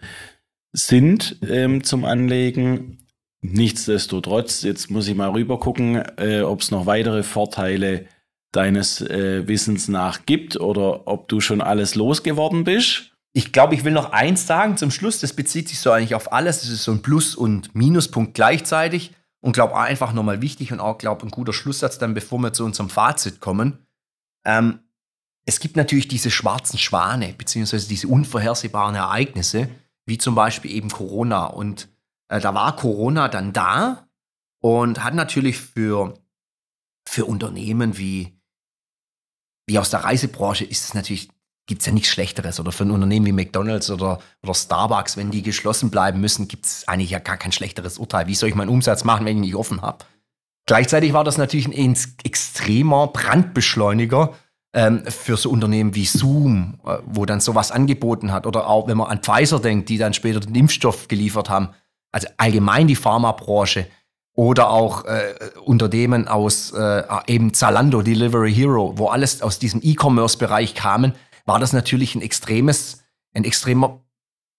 sind 0.73 1.41
ähm, 1.49 1.83
zum 1.83 2.05
Anlegen. 2.05 2.99
Nichtsdestotrotz, 3.41 4.63
jetzt 4.63 4.93
muss 4.93 5.09
ich 5.09 5.17
mal 5.17 5.31
rüber 5.31 5.59
gucken, 5.59 5.97
äh, 6.19 6.43
ob 6.43 6.61
es 6.61 6.71
noch 6.71 6.87
weitere 6.87 7.25
Vorteile 7.25 8.07
deines 8.57 9.01
äh, 9.01 9.47
Wissens 9.47 9.89
nach 9.89 10.27
gibt 10.27 10.59
oder 10.61 11.07
ob 11.07 11.29
du 11.29 11.41
schon 11.41 11.61
alles 11.61 11.95
losgeworden 11.95 12.65
bist. 12.65 13.13
Ich 13.33 13.53
glaube, 13.53 13.75
ich 13.75 13.85
will 13.85 13.93
noch 13.93 14.13
eins 14.13 14.47
sagen 14.47 14.77
zum 14.77 14.91
Schluss. 14.91 15.21
Das 15.21 15.33
bezieht 15.33 15.69
sich 15.69 15.81
so 15.81 15.91
eigentlich 15.91 16.15
auf 16.15 16.33
alles. 16.33 16.61
Das 16.61 16.71
ist 16.71 16.85
so 16.85 16.93
ein 16.93 17.03
Plus- 17.03 17.35
und 17.35 17.75
Minuspunkt 17.75 18.35
gleichzeitig 18.35 19.13
und 19.41 19.53
glaube 19.53 19.77
einfach 19.77 20.13
nochmal 20.13 20.41
wichtig 20.41 20.73
und 20.73 20.81
auch 20.81 20.99
glaube 20.99 21.27
ein 21.27 21.31
guter 21.31 21.53
Schlusssatz 21.53 21.99
dann, 21.99 22.15
bevor 22.15 22.39
wir 22.39 22.53
zu 22.53 22.65
unserem 22.65 22.91
Fazit 22.91 23.41
kommen. 23.41 23.87
Ähm, 24.47 24.81
es 25.47 25.61
gibt 25.61 25.77
natürlich 25.77 26.09
diese 26.09 26.31
schwarzen 26.31 26.79
Schwane, 26.79 27.35
beziehungsweise 27.37 27.89
diese 27.89 28.09
unvorhersehbaren 28.09 28.95
Ereignisse, 28.95 29.69
wie 30.07 30.19
zum 30.19 30.35
Beispiel 30.35 30.71
eben 30.71 30.91
Corona. 30.91 31.47
Und 31.47 31.89
äh, 32.29 32.41
da 32.41 32.55
war 32.55 32.77
Corona 32.77 33.29
dann 33.29 33.53
da 33.53 34.09
und 34.61 35.05
hat 35.05 35.15
natürlich 35.15 35.59
für, 35.59 36.15
für 37.07 37.27
Unternehmen 37.27 37.99
wie, 37.99 38.41
wie 39.67 39.79
aus 39.79 39.91
der 39.91 40.05
Reisebranche 40.05 40.65
ist 40.65 40.85
es 40.85 40.95
natürlich 40.95 41.29
gibt 41.67 41.81
es 41.81 41.87
ja 41.87 41.93
nichts 41.93 42.11
Schlechteres. 42.11 42.61
Oder 42.61 42.73
für 42.73 42.85
ein 42.85 42.91
Unternehmen 42.91 43.27
wie 43.27 43.33
McDonalds 43.33 43.91
oder, 43.91 44.19
oder 44.43 44.55
Starbucks, 44.55 45.17
wenn 45.17 45.31
die 45.31 45.43
geschlossen 45.43 45.91
bleiben 45.91 46.21
müssen, 46.21 46.49
gibt 46.49 46.67
es 46.67 46.87
eigentlich 46.87 47.11
ja 47.11 47.19
gar 47.19 47.37
kein 47.37 47.53
schlechteres 47.53 47.99
Urteil. 47.99 48.27
Wie 48.27 48.35
soll 48.35 48.51
ich 48.51 48.55
meinen 48.55 48.69
Umsatz 48.69 49.05
machen, 49.05 49.25
wenn 49.25 49.37
ich 49.37 49.43
nicht 49.43 49.55
offen 49.55 49.83
habe? 49.83 50.05
Gleichzeitig 50.67 51.13
war 51.13 51.25
das 51.25 51.39
natürlich 51.39 51.67
ein 51.67 51.97
extremer 52.25 53.09
Brandbeschleuniger 53.09 54.35
ähm, 54.73 55.05
für 55.07 55.37
so 55.37 55.51
Unternehmen 55.51 55.95
wie 55.95 56.07
Zoom, 56.07 56.81
äh, 56.85 56.99
wo 57.07 57.27
dann 57.27 57.41
sowas 57.41 57.71
angeboten 57.71 58.33
hat. 58.33 58.47
Oder 58.47 58.67
auch, 58.67 58.89
wenn 58.89 58.97
man 58.97 59.09
an 59.09 59.23
Pfizer 59.23 59.61
denkt, 59.61 59.89
die 59.89 59.99
dann 59.99 60.15
später 60.15 60.41
den 60.41 60.55
Impfstoff 60.55 61.09
geliefert 61.09 61.49
haben. 61.51 61.71
Also 62.13 62.29
allgemein 62.37 62.87
die 62.87 62.97
Pharmabranche. 62.97 63.87
Oder 64.35 64.71
auch 64.71 65.05
äh, 65.05 65.35
Unternehmen 65.65 66.27
aus 66.27 66.73
äh, 66.73 67.03
eben 67.29 67.55
Zalando, 67.55 68.03
Delivery 68.03 68.53
Hero, 68.53 68.95
wo 68.97 69.09
alles 69.09 69.43
aus 69.43 69.59
diesem 69.59 69.81
E-Commerce-Bereich 69.83 70.75
kamen 70.75 71.15
war 71.45 71.59
das 71.59 71.73
natürlich 71.73 72.15
ein 72.15 72.23
extremes, 72.23 73.05
ein 73.35 73.45
extremer 73.45 74.01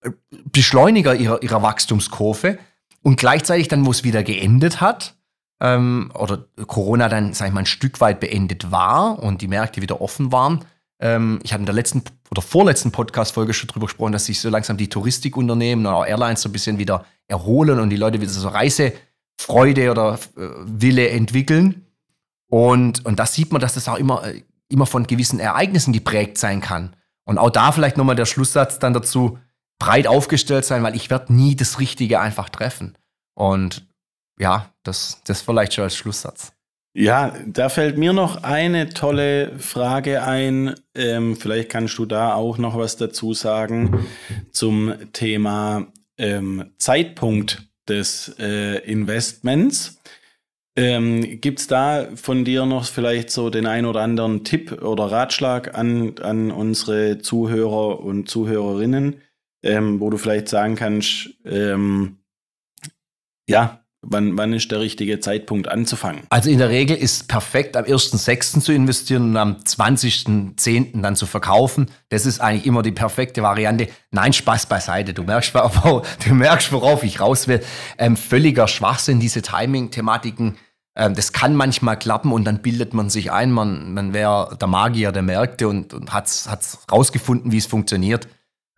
äh, 0.02 0.12
Beschleuniger 0.52 1.16
ihrer, 1.16 1.42
ihrer 1.42 1.62
Wachstumskurve. 1.62 2.58
Und 3.02 3.18
gleichzeitig 3.18 3.68
dann, 3.68 3.86
wo 3.86 3.92
es 3.92 4.04
wieder 4.04 4.24
geendet 4.24 4.82
hat, 4.82 5.16
ähm, 5.62 6.12
oder 6.16 6.46
Corona 6.68 7.08
dann, 7.08 7.34
sag 7.34 7.48
ich 7.48 7.54
mal, 7.54 7.62
ein 7.62 7.66
Stück 7.66 8.02
weit 8.02 8.20
beendet 8.20 8.72
war 8.72 9.20
und 9.22 9.42
die 9.42 9.48
Märkte 9.48 9.82
wieder 9.82 10.02
offen 10.02 10.32
waren, 10.32 10.66
ähm, 11.00 11.40
ich 11.44 11.54
habe 11.54 11.62
in 11.62 11.66
der 11.66 11.76
letzten 11.76 12.04
oder 12.32 12.42
vorletzten 12.42 12.92
Podcast-Folge 12.92 13.54
schon 13.54 13.68
drüber 13.68 13.86
gesprochen, 13.86 14.14
dass 14.14 14.26
sich 14.26 14.40
so 14.40 14.50
langsam 14.50 14.78
die 14.78 14.90
Touristikunternehmen 14.90 15.86
und 15.86 15.94
auch 15.94 16.06
Airlines 16.06 16.42
so 16.42 16.50
ein 16.50 16.52
bisschen 16.52 16.78
wieder 16.78 17.06
erholen 17.28 17.80
und 17.80 17.90
die 17.90 17.96
Leute 17.96 18.22
wieder 18.22 18.32
so 18.32 18.50
Reisefreude 19.40 19.92
oder 19.92 20.20
äh, 20.38 20.50
Wille 20.66 21.10
entwickeln. 21.10 21.86
Und, 22.48 23.06
und 23.06 23.20
da 23.20 23.26
sieht 23.26 23.52
man, 23.52 23.62
dass 23.62 23.74
das 23.74 23.88
auch 23.88 23.98
immer 23.98 24.26
äh, 24.26 24.42
immer 24.68 24.86
von 24.88 25.06
gewissen 25.06 25.40
Ereignissen 25.40 25.94
geprägt 25.94 26.38
sein 26.38 26.60
kann. 26.60 26.96
Und 27.26 27.38
auch 27.38 27.52
da 27.52 27.72
vielleicht 27.72 27.98
nochmal 27.98 28.16
der 28.16 28.26
Schlusssatz 28.26 28.80
dann 28.80 28.94
dazu, 28.94 29.38
breit 29.80 30.08
aufgestellt 30.08 30.66
sein, 30.66 30.82
weil 30.84 30.96
ich 30.96 31.10
werde 31.10 31.34
nie 31.34 31.56
das 31.56 31.80
Richtige 31.80 32.20
einfach 32.20 32.50
treffen. 32.50 32.98
Und 33.36 33.88
ja, 34.40 34.74
das, 34.84 35.22
das 35.26 35.42
vielleicht 35.42 35.74
schon 35.74 35.84
als 35.84 35.96
Schlusssatz. 35.96 36.52
Ja, 36.94 37.36
da 37.46 37.70
fällt 37.70 37.98
mir 37.98 38.14
noch 38.14 38.44
eine 38.44 38.90
tolle 38.90 39.60
Frage 39.60 40.24
ein. 40.24 40.76
Ähm, 40.96 41.36
vielleicht 41.36 41.70
kannst 41.70 41.98
du 41.98 42.06
da 42.06 42.34
auch 42.34 42.58
noch 42.58 42.78
was 42.78 42.96
dazu 42.96 43.34
sagen 43.34 44.08
zum 44.52 44.94
Thema 45.12 45.88
ähm, 46.18 46.72
Zeitpunkt 46.78 47.68
des 47.88 48.36
äh, 48.40 48.80
Investments. 48.90 50.02
Ähm, 50.78 51.40
Gibt 51.40 51.60
es 51.60 51.68
da 51.68 52.10
von 52.16 52.44
dir 52.44 52.66
noch 52.66 52.86
vielleicht 52.86 53.30
so 53.30 53.50
den 53.50 53.66
ein 53.66 53.86
oder 53.86 54.02
anderen 54.02 54.44
Tipp 54.44 54.82
oder 54.82 55.06
Ratschlag 55.06 55.78
an, 55.78 56.18
an 56.20 56.52
unsere 56.52 57.20
Zuhörer 57.20 58.02
und 58.02 58.30
Zuhörerinnen, 58.30 59.22
ähm, 59.64 60.02
wo 60.02 60.10
du 60.10 60.18
vielleicht 60.18 60.50
sagen 60.50 60.76
kannst, 60.76 61.30
ähm, 61.46 62.18
ja, 63.48 63.85
wann, 64.08 64.38
wann 64.38 64.54
ist 64.54 64.72
der 64.72 64.80
richtige 64.80 65.20
Zeitpunkt 65.20 65.68
anzufangen? 65.68 66.24
Also 66.30 66.50
in 66.50 66.58
der 66.58 66.70
Regel 66.70 66.96
ist 66.96 67.28
perfekt 67.28 67.76
am 67.76 67.86
1.6. 67.86 68.62
zu 68.62 68.72
investieren 68.72 69.30
und 69.30 69.38
am 69.38 69.58
20.10. 69.58 71.02
dann 71.02 71.16
zu 71.16 71.26
verkaufen. 71.26 71.88
Das 72.10 72.26
ist 72.26 72.40
eigentlich 72.40 72.66
immer 72.66 72.82
die 72.82 72.92
perfekte 72.92 73.42
Variante. 73.42 73.88
Nein, 74.12 74.34
Spaß 74.34 74.68
beiseite. 74.68 75.14
Du 75.14 75.24
merkst, 75.24 75.54
du 76.28 76.34
merkst 76.34 76.72
worauf 76.72 77.04
ich 77.04 77.20
raus 77.20 77.48
will. 77.48 77.62
Ähm, 77.98 78.16
völliger 78.16 78.68
Schwachsinn, 78.68 79.20
diese 79.20 79.42
Timing-Thematiken 79.42 80.58
ähm, 80.98 81.14
das 81.14 81.34
kann 81.34 81.56
manchmal 81.56 82.00
klappen 82.00 82.32
und 82.32 82.46
dann 82.46 82.62
bildet 82.62 82.94
man 82.94 83.10
sich 83.10 83.32
ein, 83.32 83.52
man, 83.52 83.94
man 83.94 84.14
wäre 84.14 84.58
der 84.60 84.68
Magier 84.68 85.12
der 85.12 85.24
Märkte 85.24 85.68
und, 85.68 85.94
und 85.94 86.14
hat 86.14 86.28
es 86.28 86.48
rausgefunden, 86.90 87.52
wie 87.52 87.58
es 87.58 87.66
funktioniert. 87.66 88.28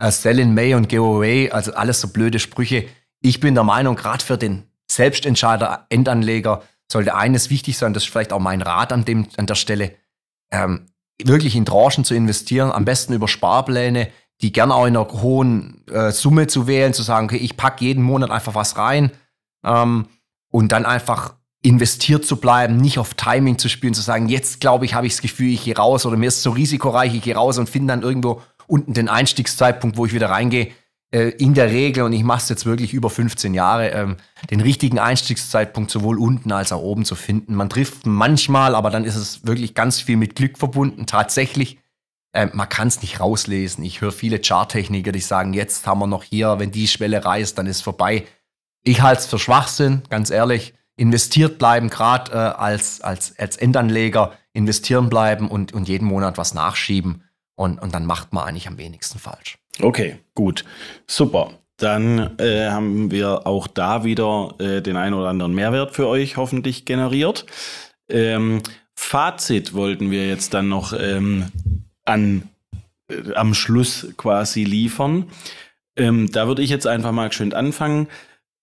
Uh, 0.02 0.12
sell 0.12 0.38
in 0.40 0.54
May 0.54 0.76
und 0.76 0.90
go 0.90 1.18
away, 1.18 1.50
also 1.50 1.74
alles 1.74 2.02
so 2.02 2.10
blöde 2.10 2.38
Sprüche. 2.38 2.86
Ich 3.20 3.40
bin 3.40 3.56
der 3.56 3.63
Meinung, 3.63 3.96
gerade 3.96 4.24
für 4.24 4.38
den 4.38 4.63
Selbstentscheider, 4.89 5.86
Endanleger, 5.89 6.62
sollte 6.91 7.15
eines 7.15 7.50
wichtig 7.50 7.78
sein, 7.78 7.93
das 7.93 8.04
ist 8.04 8.10
vielleicht 8.10 8.32
auch 8.32 8.39
mein 8.39 8.62
Rat 8.62 8.93
an, 8.93 9.06
dem, 9.06 9.28
an 9.38 9.45
der 9.45 9.56
Stelle, 9.56 9.93
ähm, 10.52 10.88
wirklich 11.21 11.56
in 11.56 11.65
Tranchen 11.65 12.06
zu 12.06 12.15
investieren, 12.15 12.71
am 12.71 12.86
besten 12.86 13.13
über 13.13 13.28
Sparpläne, 13.28 14.10
die 14.41 14.52
gerne 14.52 14.73
auch 14.73 14.86
in 14.86 14.95
einer 14.95 15.08
hohen 15.21 15.86
äh, 15.88 16.12
Summe 16.12 16.47
zu 16.47 16.67
wählen, 16.67 16.93
zu 16.93 17.04
sagen, 17.04 17.26
okay, 17.26 17.38
ich 17.38 17.58
packe 17.58 17.84
jeden 17.84 18.04
Monat 18.04 18.30
einfach 18.30 18.56
was 18.56 18.78
rein 18.78 19.12
ähm, 19.65 20.08
und 20.52 20.71
dann 20.71 20.86
einfach 20.86 21.34
investiert 21.63 22.26
zu 22.26 22.38
bleiben, 22.38 22.78
nicht 22.78 23.00
auf 23.00 23.15
Timing 23.15 23.58
zu 23.58 23.67
spielen, 23.67 23.93
zu 23.93 24.02
sagen, 24.02 24.30
jetzt 24.30 24.62
glaube 24.62 24.86
ich, 24.86 24.93
habe 24.93 25.08
ich 25.08 25.13
das 25.13 25.21
Gefühl, 25.21 25.52
ich 25.52 25.65
gehe 25.65 25.76
raus 25.76 26.06
oder 26.06 26.15
mir 26.15 26.28
ist 26.28 26.38
es 26.38 26.43
so 26.43 26.52
risikoreich, 26.52 27.15
ich 27.15 27.23
gehe 27.23 27.36
raus 27.36 27.58
und 27.58 27.67
finde 27.67 27.93
dann 27.93 28.04
irgendwo 28.04 28.41
unten 28.67 28.93
den 28.93 29.10
Einstiegszeitpunkt, 29.10 29.97
wo 29.97 30.06
ich 30.06 30.13
wieder 30.13 30.30
reingehe. 30.30 30.71
Äh, 31.10 31.30
in 31.30 31.54
der 31.54 31.72
Regel, 31.72 32.04
und 32.04 32.12
ich 32.12 32.24
mache 32.24 32.39
es 32.39 32.50
jetzt 32.50 32.65
wirklich 32.65 32.93
über 32.93 33.10
15 33.10 33.54
Jahre, 33.54 33.89
ähm, 33.91 34.17
den 34.50 34.60
richtigen 34.60 35.00
Einstiegszeitpunkt 35.00 35.89
sowohl 35.89 36.20
unten 36.20 36.52
als 36.52 36.74
auch 36.74 36.82
oben 36.82 37.06
zu 37.06 37.15
finden. 37.15 37.56
Man 37.56 37.70
trifft 37.70 38.06
manchmal, 38.06 38.76
aber 38.76 38.89
dann 38.89 39.06
ist 39.06 39.15
es 39.15 39.46
wirklich 39.46 39.74
ganz 39.74 40.02
viel 40.02 40.17
mit 40.17 40.36
Glück 40.36 40.58
verbunden. 40.58 41.06
Tatsächlich, 41.06 41.80
äh, 42.34 42.48
man 42.52 42.67
kann 42.67 42.89
es 42.89 43.02
nicht 43.02 43.22
rauslesen. 43.22 43.86
Ich 43.86 44.02
höre 44.02 44.12
viele 44.12 44.41
Charttechniker, 44.41 45.13
die 45.13 45.22
sagen, 45.22 45.54
jetzt 45.54 45.88
haben 45.88 46.00
wir 46.00 46.08
noch 46.08 46.24
hier, 46.24 46.60
wenn 46.60 46.72
die 46.72 46.89
Schwelle 46.89 47.24
reißt, 47.24 47.58
dann 47.58 47.67
ist 47.67 47.82
vorbei. 47.82 48.26
Ich 48.84 49.02
halte 49.02 49.22
es 49.22 49.28
für 49.28 49.39
Schwachsinn, 49.39 50.04
ganz 50.10 50.30
ehrlich 50.30 50.74
investiert 50.98 51.58
bleiben, 51.58 51.89
gerade 51.89 52.32
äh, 52.34 52.36
als, 52.36 53.00
als, 53.00 53.38
als 53.39 53.56
Endanleger 53.56 54.34
investieren 54.52 55.10
bleiben 55.10 55.48
und, 55.48 55.72
und 55.72 55.88
jeden 55.88 56.08
Monat 56.08 56.38
was 56.38 56.54
nachschieben. 56.54 57.24
Und, 57.56 57.82
und 57.82 57.96
dann 57.96 58.06
macht 58.06 58.34
man 58.34 58.46
eigentlich 58.46 58.67
am 58.67 58.78
wenigsten 58.78 59.20
falsch. 59.20 59.58
Okay, 59.82 60.18
gut. 60.36 60.66
Super. 61.08 61.52
dann 61.78 62.38
äh, 62.40 62.70
haben 62.70 63.12
wir 63.12 63.46
auch 63.46 63.68
da 63.68 64.04
wieder 64.04 64.56
äh, 64.60 64.82
den 64.82 64.98
einen 64.98 65.13
oder 65.13 65.30
anderen 65.30 65.54
Mehrwert 65.54 65.96
für 65.96 66.08
euch 66.08 66.36
hoffentlich 66.36 66.86
generiert. 66.86 67.46
Ähm, 68.10 68.63
Fazit 68.96 69.74
wollten 69.74 70.10
wir 70.10 70.28
jetzt 70.28 70.56
dann 70.56 70.70
noch 70.70 70.94
ähm, 71.00 71.46
an, 72.04 72.50
äh, 73.10 73.34
am 73.36 73.54
Schluss 73.54 74.08
quasi 74.18 74.63
liefern. 74.63 75.30
Ähm, 75.96 76.32
da 76.32 76.48
würde 76.48 76.63
ich 76.63 76.72
jetzt 76.72 76.88
einfach 76.88 77.12
mal 77.12 77.32
schön 77.32 77.54
anfangen. 77.54 78.08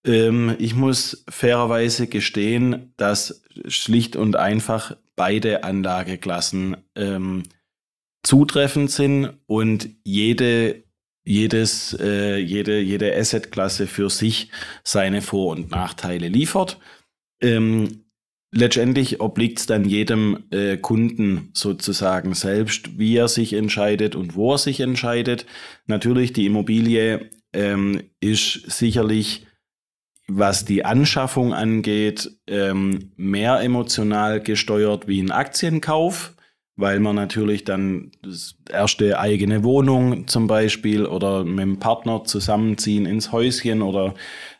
Ähm, 0.04 0.56
ich 0.58 0.74
muss 0.74 1.24
fairerweise 1.28 2.08
gestehen, 2.08 2.92
dass 2.96 3.42
schlicht 3.68 4.16
und 4.16 4.34
einfach 4.34 4.96
beide 5.14 5.62
Anlageklassen 5.62 6.76
ähm, 6.96 7.44
zutreffend 8.24 8.90
sind 8.90 9.34
und 9.46 9.88
jede, 10.02 10.82
jedes, 11.24 11.96
äh, 12.00 12.36
jede, 12.36 12.80
jede 12.80 13.14
Assetklasse 13.16 13.86
für 13.86 14.10
sich 14.10 14.50
seine 14.82 15.22
Vor- 15.22 15.52
und 15.52 15.70
Nachteile 15.70 16.28
liefert. 16.28 16.78
Ähm, 17.40 18.04
letztendlich 18.52 19.20
obliegt 19.20 19.58
es 19.58 19.66
dann 19.66 19.84
jedem 19.84 20.44
äh, 20.50 20.76
Kunden 20.76 21.50
sozusagen 21.54 22.34
selbst, 22.34 22.98
wie 22.98 23.16
er 23.16 23.28
sich 23.28 23.54
entscheidet 23.54 24.14
und 24.14 24.34
wo 24.34 24.52
er 24.52 24.58
sich 24.58 24.80
entscheidet. 24.80 25.46
Natürlich, 25.86 26.32
die 26.32 26.46
Immobilie 26.46 27.30
ähm, 27.52 28.02
ist 28.20 28.70
sicherlich 28.70 29.46
was 30.26 30.64
die 30.64 30.84
Anschaffung 30.84 31.52
angeht, 31.52 32.30
ähm, 32.46 33.12
mehr 33.16 33.60
emotional 33.60 34.40
gesteuert 34.40 35.06
wie 35.06 35.20
ein 35.20 35.30
Aktienkauf, 35.30 36.33
weil 36.76 36.98
man 37.00 37.14
natürlich 37.14 37.64
dann 37.64 38.10
das 38.22 38.56
erste 38.68 39.18
eigene 39.18 39.62
Wohnung 39.62 40.26
zum 40.26 40.46
Beispiel 40.46 41.06
oder 41.06 41.44
mit 41.44 41.60
dem 41.60 41.78
Partner 41.78 42.24
zusammenziehen 42.24 43.06
ins 43.06 43.32
Häuschen 43.32 43.82
oder 43.82 44.14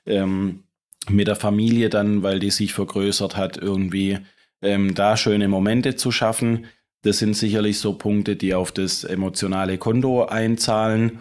ähm, 0.07 0.64
mit 1.09 1.27
der 1.27 1.37
Familie 1.37 1.90
dann, 1.90 2.22
weil 2.22 2.38
die 2.38 2.50
sich 2.50 2.72
vergrößert 2.72 3.37
hat, 3.37 3.57
irgendwie 3.57 4.18
ähm, 4.62 4.94
da 4.94 5.16
schöne 5.16 5.48
Momente 5.48 5.96
zu 5.96 6.12
schaffen. 6.12 6.66
Das 7.03 7.18
sind 7.18 7.37
sicherlich 7.37 7.79
so 7.79 7.94
Punkte, 7.94 8.37
die 8.37 8.55
auf 8.55 8.72
das 8.72 9.05
emotionale 9.05 9.77
Konto 9.77 10.24
einzahlen. 10.24 11.18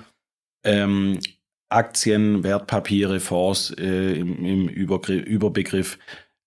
Ähm, 0.64 1.20
Aktien, 1.70 2.44
Wertpapiere, 2.44 3.20
Fonds 3.20 3.72
äh, 3.72 4.14
im, 4.14 4.46
im 4.46 4.70
Überbegriff 4.70 5.98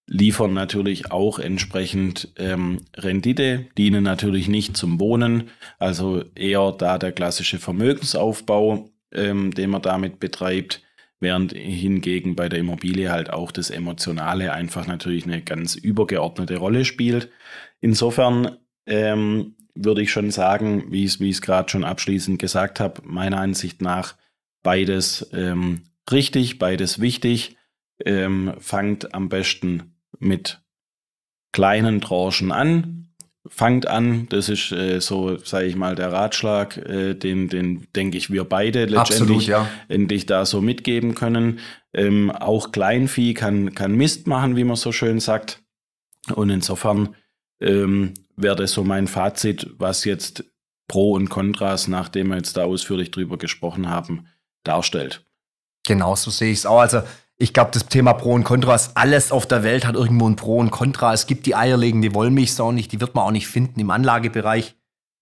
liefern 0.06 0.52
natürlich 0.52 1.10
auch 1.10 1.38
entsprechend 1.38 2.32
ähm, 2.36 2.82
Rendite, 2.96 3.66
dienen 3.76 4.04
natürlich 4.04 4.48
nicht 4.48 4.76
zum 4.76 5.00
Wohnen, 5.00 5.50
also 5.78 6.22
eher 6.34 6.72
da 6.72 6.98
der 6.98 7.12
klassische 7.12 7.58
Vermögensaufbau, 7.58 8.90
ähm, 9.12 9.52
den 9.52 9.70
man 9.70 9.82
damit 9.82 10.20
betreibt, 10.20 10.82
während 11.18 11.52
hingegen 11.52 12.36
bei 12.36 12.48
der 12.48 12.60
Immobilie 12.60 13.10
halt 13.10 13.30
auch 13.32 13.50
das 13.50 13.70
Emotionale 13.70 14.52
einfach 14.52 14.86
natürlich 14.86 15.24
eine 15.24 15.42
ganz 15.42 15.74
übergeordnete 15.74 16.56
Rolle 16.58 16.84
spielt. 16.84 17.30
Insofern 17.80 18.58
ähm, 18.86 19.56
würde 19.74 20.02
ich 20.02 20.12
schon 20.12 20.30
sagen, 20.30 20.84
wie 20.90 21.04
ich 21.04 21.20
es 21.20 21.42
gerade 21.42 21.68
schon 21.68 21.84
abschließend 21.84 22.38
gesagt 22.38 22.80
habe, 22.80 23.02
meiner 23.04 23.40
Ansicht 23.40 23.82
nach 23.82 24.14
Beides 24.66 25.30
ähm, 25.32 25.84
richtig, 26.10 26.58
beides 26.58 27.00
wichtig. 27.00 27.56
Ähm, 28.04 28.54
fangt 28.58 29.14
am 29.14 29.28
besten 29.28 29.95
mit 30.18 30.60
kleinen 31.52 32.00
Tranchen 32.00 32.52
an. 32.52 33.08
Fangt 33.48 33.86
an, 33.86 34.28
das 34.28 34.48
ist 34.48 34.72
äh, 34.72 35.00
so, 35.00 35.38
sage 35.38 35.66
ich 35.66 35.76
mal, 35.76 35.94
der 35.94 36.10
Ratschlag, 36.10 36.76
äh, 36.78 37.14
den, 37.14 37.48
den 37.48 37.86
denke 37.94 38.18
ich, 38.18 38.30
wir 38.30 38.42
beide 38.44 38.86
letztendlich 38.86 39.52
Absolut, 39.52 39.68
ja. 39.68 39.68
endlich 39.88 40.26
da 40.26 40.44
so 40.44 40.60
mitgeben 40.60 41.14
können. 41.14 41.60
Ähm, 41.94 42.32
auch 42.32 42.72
Kleinvieh 42.72 43.34
kann, 43.34 43.72
kann 43.74 43.94
Mist 43.94 44.26
machen, 44.26 44.56
wie 44.56 44.64
man 44.64 44.74
so 44.74 44.90
schön 44.90 45.20
sagt. 45.20 45.62
Und 46.34 46.50
insofern 46.50 47.14
ähm, 47.60 48.14
wäre 48.36 48.56
das 48.56 48.72
so 48.72 48.82
mein 48.82 49.06
Fazit, 49.06 49.70
was 49.78 50.04
jetzt 50.04 50.44
Pro 50.88 51.12
und 51.12 51.28
Kontras, 51.28 51.88
nachdem 51.88 52.28
wir 52.28 52.36
jetzt 52.36 52.56
da 52.56 52.64
ausführlich 52.64 53.10
drüber 53.10 53.38
gesprochen 53.38 53.88
haben, 53.88 54.26
darstellt. 54.64 55.24
Genau, 55.86 56.16
so 56.16 56.30
sehe 56.30 56.52
ich 56.52 56.58
es 56.58 56.66
auch. 56.66 56.80
Also 56.80 57.02
ich 57.38 57.52
glaube, 57.52 57.70
das 57.72 57.86
Thema 57.86 58.14
Pro 58.14 58.32
und 58.32 58.44
Contra 58.44 58.74
ist 58.74 58.92
alles 58.96 59.30
auf 59.30 59.46
der 59.46 59.62
Welt 59.62 59.86
hat 59.86 59.94
irgendwo 59.94 60.28
ein 60.28 60.36
Pro 60.36 60.58
und 60.58 60.70
Contra. 60.70 61.12
Es 61.12 61.26
gibt 61.26 61.46
die 61.46 61.54
eierlegende 61.54 62.14
Wollmilchsau 62.14 62.72
nicht, 62.72 62.92
die 62.92 63.00
wird 63.00 63.14
man 63.14 63.24
auch 63.24 63.30
nicht 63.30 63.46
finden 63.46 63.78
im 63.78 63.90
Anlagebereich. 63.90 64.74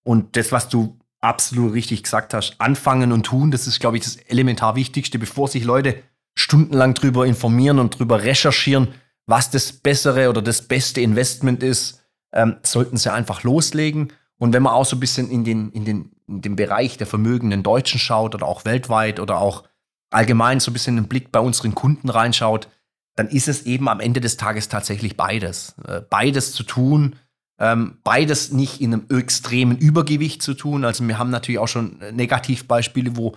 Und 0.04 0.36
das, 0.36 0.52
was 0.52 0.68
du 0.68 0.98
absolut 1.20 1.72
richtig 1.72 2.02
gesagt 2.02 2.34
hast, 2.34 2.60
anfangen 2.60 3.10
und 3.10 3.24
tun, 3.24 3.50
das 3.50 3.66
ist, 3.66 3.80
glaube 3.80 3.96
ich, 3.96 4.04
das 4.04 4.16
elementar 4.16 4.76
Wichtigste, 4.76 5.18
bevor 5.18 5.48
sich 5.48 5.64
Leute 5.64 5.96
stundenlang 6.36 6.94
drüber 6.94 7.26
informieren 7.26 7.78
und 7.78 7.98
drüber 7.98 8.22
recherchieren, 8.22 8.88
was 9.26 9.50
das 9.50 9.72
bessere 9.72 10.28
oder 10.28 10.42
das 10.42 10.62
beste 10.62 11.00
Investment 11.00 11.62
ist, 11.62 12.02
ähm, 12.32 12.56
sollten 12.62 12.96
sie 12.96 13.12
einfach 13.12 13.42
loslegen. 13.42 14.12
Und 14.38 14.52
wenn 14.52 14.62
man 14.62 14.74
auch 14.74 14.84
so 14.84 14.96
ein 14.96 15.00
bisschen 15.00 15.30
in 15.30 15.44
den, 15.44 15.70
in 15.70 15.84
den 15.84 16.14
in 16.26 16.42
dem 16.42 16.56
Bereich 16.56 16.96
der 16.96 17.06
vermögenden 17.06 17.62
Deutschen 17.62 18.00
schaut 18.00 18.34
oder 18.34 18.46
auch 18.46 18.64
weltweit 18.64 19.20
oder 19.20 19.38
auch 19.38 19.64
allgemein 20.14 20.60
so 20.60 20.70
ein 20.70 20.74
bisschen 20.74 20.96
einen 20.96 21.08
Blick 21.08 21.32
bei 21.32 21.40
unseren 21.40 21.74
Kunden 21.74 22.08
reinschaut, 22.08 22.68
dann 23.16 23.28
ist 23.28 23.48
es 23.48 23.62
eben 23.62 23.88
am 23.88 24.00
Ende 24.00 24.20
des 24.20 24.36
Tages 24.36 24.68
tatsächlich 24.68 25.16
beides. 25.16 25.74
Äh, 25.86 26.00
beides 26.08 26.52
zu 26.52 26.62
tun, 26.64 27.16
ähm, 27.58 27.98
beides 28.02 28.52
nicht 28.52 28.80
in 28.80 28.92
einem 28.92 29.06
extremen 29.10 29.78
Übergewicht 29.78 30.42
zu 30.42 30.54
tun. 30.54 30.84
Also 30.84 31.06
wir 31.06 31.18
haben 31.18 31.30
natürlich 31.30 31.58
auch 31.58 31.68
schon 31.68 31.98
Negativbeispiele, 32.12 33.16
wo 33.16 33.36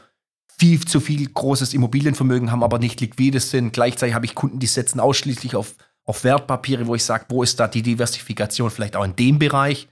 viel 0.57 0.83
zu 0.83 0.99
viel 0.99 1.27
großes 1.27 1.73
Immobilienvermögen 1.73 2.51
haben, 2.51 2.63
aber 2.63 2.79
nicht 2.79 2.99
liquides 2.99 3.51
sind. 3.51 3.73
Gleichzeitig 3.73 4.15
habe 4.15 4.25
ich 4.25 4.33
Kunden, 4.33 4.59
die 4.59 4.67
setzen 4.67 4.99
ausschließlich 4.99 5.55
auf, 5.55 5.75
auf 6.03 6.23
Wertpapiere, 6.23 6.87
wo 6.87 6.95
ich 6.95 7.03
sage, 7.03 7.25
wo 7.29 7.43
ist 7.43 7.59
da 7.59 7.67
die 7.67 7.83
Diversifikation 7.83 8.71
vielleicht 8.71 8.95
auch 8.95 9.03
in 9.03 9.15
dem 9.15 9.37
Bereich? 9.37 9.87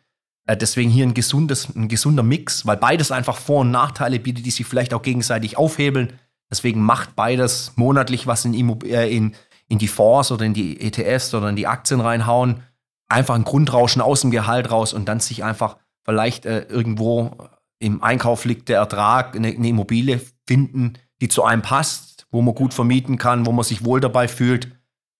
Äh, 0.48 0.58
deswegen 0.58 0.90
hier 0.90 1.06
ein, 1.06 1.14
gesundes, 1.14 1.70
ein 1.76 1.88
gesunder 1.88 2.24
Mix, 2.24 2.66
weil 2.66 2.78
beides 2.78 3.12
einfach 3.12 3.38
Vor- 3.38 3.62
und 3.62 3.72
Nachteile 3.72 4.20
bietet, 4.20 4.46
die 4.46 4.52
sich 4.52 4.66
vielleicht 4.66 4.94
auch 4.96 5.04
gegenseitig 5.04 5.58
aufhebeln. 5.58 6.14
Deswegen 6.50 6.82
macht 6.82 7.16
beides 7.16 7.74
monatlich 7.76 8.28
was 8.28 8.46
in, 8.46 8.54
äh, 8.84 9.10
in, 9.10 9.36
in 9.68 9.78
die 9.78 9.88
Fonds 9.88 10.32
oder 10.32 10.46
in 10.46 10.54
die 10.54 10.80
ETFs 10.80 11.34
oder 11.34 11.50
in 11.50 11.56
die 11.56 11.68
Aktien 11.68 12.02
reinhauen. 12.02 12.64
Einfach 13.08 13.36
ein 13.36 13.44
Grundrauschen 13.44 14.02
aus 14.02 14.22
dem 14.22 14.32
Gehalt 14.32 14.72
raus 14.72 14.94
und 14.94 15.06
dann 15.06 15.20
sich 15.20 15.44
einfach 15.44 15.78
vielleicht 16.04 16.46
äh, 16.46 16.62
irgendwo 16.64 17.38
im 17.80 18.02
Einkauf 18.02 18.46
liegt 18.46 18.70
der 18.70 18.80
Ertrag, 18.80 19.36
eine, 19.36 19.50
eine 19.50 19.68
Immobilie 19.68 20.22
finden, 20.48 20.94
die 21.22 21.28
zu 21.28 21.44
einem 21.44 21.62
passt, 21.62 22.28
wo 22.32 22.42
man 22.42 22.56
gut 22.56 22.74
vermieten 22.74 23.18
kann, 23.18 23.46
wo 23.46 23.52
man 23.52 23.64
sich 23.64 23.84
wohl 23.86 24.00
dabei 24.00 24.28
fühlt. 24.28 24.72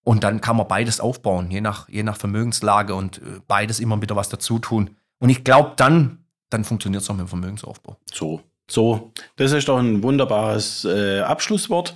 Und 0.04 0.24
dann 0.24 0.40
kann 0.40 0.56
man 0.56 0.68
beides 0.68 1.00
aufbauen, 1.00 1.50
je 1.50 1.62
nach, 1.62 1.90
je 1.90 2.04
nach 2.04 2.18
Vermögenslage 2.18 2.94
und 2.94 3.18
äh, 3.18 3.40
beides 3.48 3.80
immer 3.80 4.02
wieder 4.02 4.16
was 4.16 4.30
dazu 4.30 4.60
tun. 4.60 4.92
Und 5.20 5.30
ich 5.30 5.44
glaube, 5.44 5.74
dann, 5.78 6.26
dann 6.50 6.64
funktioniert 6.64 7.02
es 7.02 7.10
auch 7.10 7.16
mit 7.16 7.26
dem 7.26 7.30
Vermögensaufbau. 7.30 7.98
So, 8.14 8.42
so. 8.68 9.12
Das 9.36 9.52
ist 9.52 9.68
doch 9.68 9.80
ein 9.80 10.04
wunderbares 10.04 10.86
äh, 10.86 11.20
Abschlusswort. 11.20 11.94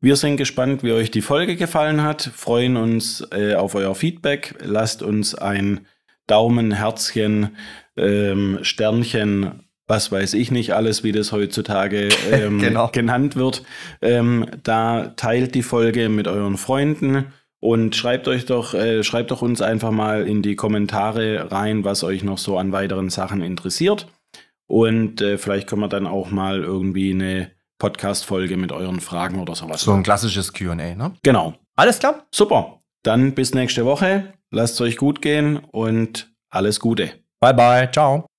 Wir 0.00 0.16
sind 0.16 0.38
gespannt, 0.38 0.82
wie 0.82 0.92
euch 0.92 1.10
die 1.10 1.20
Folge 1.20 1.56
gefallen 1.56 2.02
hat, 2.02 2.22
freuen 2.22 2.78
uns 2.78 3.26
äh, 3.32 3.54
auf 3.54 3.74
euer 3.74 3.94
Feedback. 3.94 4.54
Lasst 4.62 5.02
uns 5.02 5.34
ein 5.34 5.86
Daumen, 6.26 6.72
Herzchen, 6.72 7.56
ähm, 7.98 8.60
Sternchen, 8.62 9.64
was 9.86 10.10
weiß 10.10 10.34
ich 10.34 10.50
nicht, 10.50 10.72
alles, 10.72 11.04
wie 11.04 11.12
das 11.12 11.32
heutzutage 11.32 12.08
ähm, 12.32 12.60
genau. 12.60 12.88
genannt 12.88 13.36
wird. 13.36 13.62
Ähm, 14.00 14.46
da 14.62 15.08
teilt 15.16 15.54
die 15.54 15.62
Folge 15.62 16.08
mit 16.08 16.28
euren 16.28 16.56
Freunden 16.56 17.26
und 17.58 17.94
schreibt 17.94 18.26
euch 18.26 18.46
doch, 18.46 18.72
äh, 18.72 19.04
schreibt 19.04 19.30
doch 19.30 19.42
uns 19.42 19.60
einfach 19.60 19.90
mal 19.90 20.26
in 20.26 20.40
die 20.40 20.56
Kommentare 20.56 21.52
rein, 21.52 21.84
was 21.84 22.04
euch 22.04 22.24
noch 22.24 22.38
so 22.38 22.56
an 22.56 22.72
weiteren 22.72 23.10
Sachen 23.10 23.42
interessiert. 23.42 24.06
Und 24.70 25.20
äh, 25.20 25.36
vielleicht 25.36 25.68
können 25.68 25.82
wir 25.82 25.88
dann 25.88 26.06
auch 26.06 26.30
mal 26.30 26.62
irgendwie 26.62 27.10
eine 27.10 27.50
Podcast-Folge 27.78 28.56
mit 28.56 28.70
euren 28.70 29.00
Fragen 29.00 29.40
oder 29.40 29.56
sowas. 29.56 29.80
So 29.80 29.92
ein 29.92 30.04
klassisches 30.04 30.52
QA, 30.52 30.76
ne? 30.76 31.12
Genau. 31.24 31.54
Alles 31.74 31.98
klar? 31.98 32.26
Super. 32.32 32.80
Dann 33.02 33.34
bis 33.34 33.52
nächste 33.52 33.84
Woche. 33.84 34.32
Lasst 34.52 34.74
es 34.74 34.80
euch 34.82 34.96
gut 34.96 35.22
gehen 35.22 35.56
und 35.56 36.32
alles 36.50 36.78
Gute. 36.78 37.10
Bye 37.40 37.54
bye. 37.54 37.90
Ciao. 37.90 38.29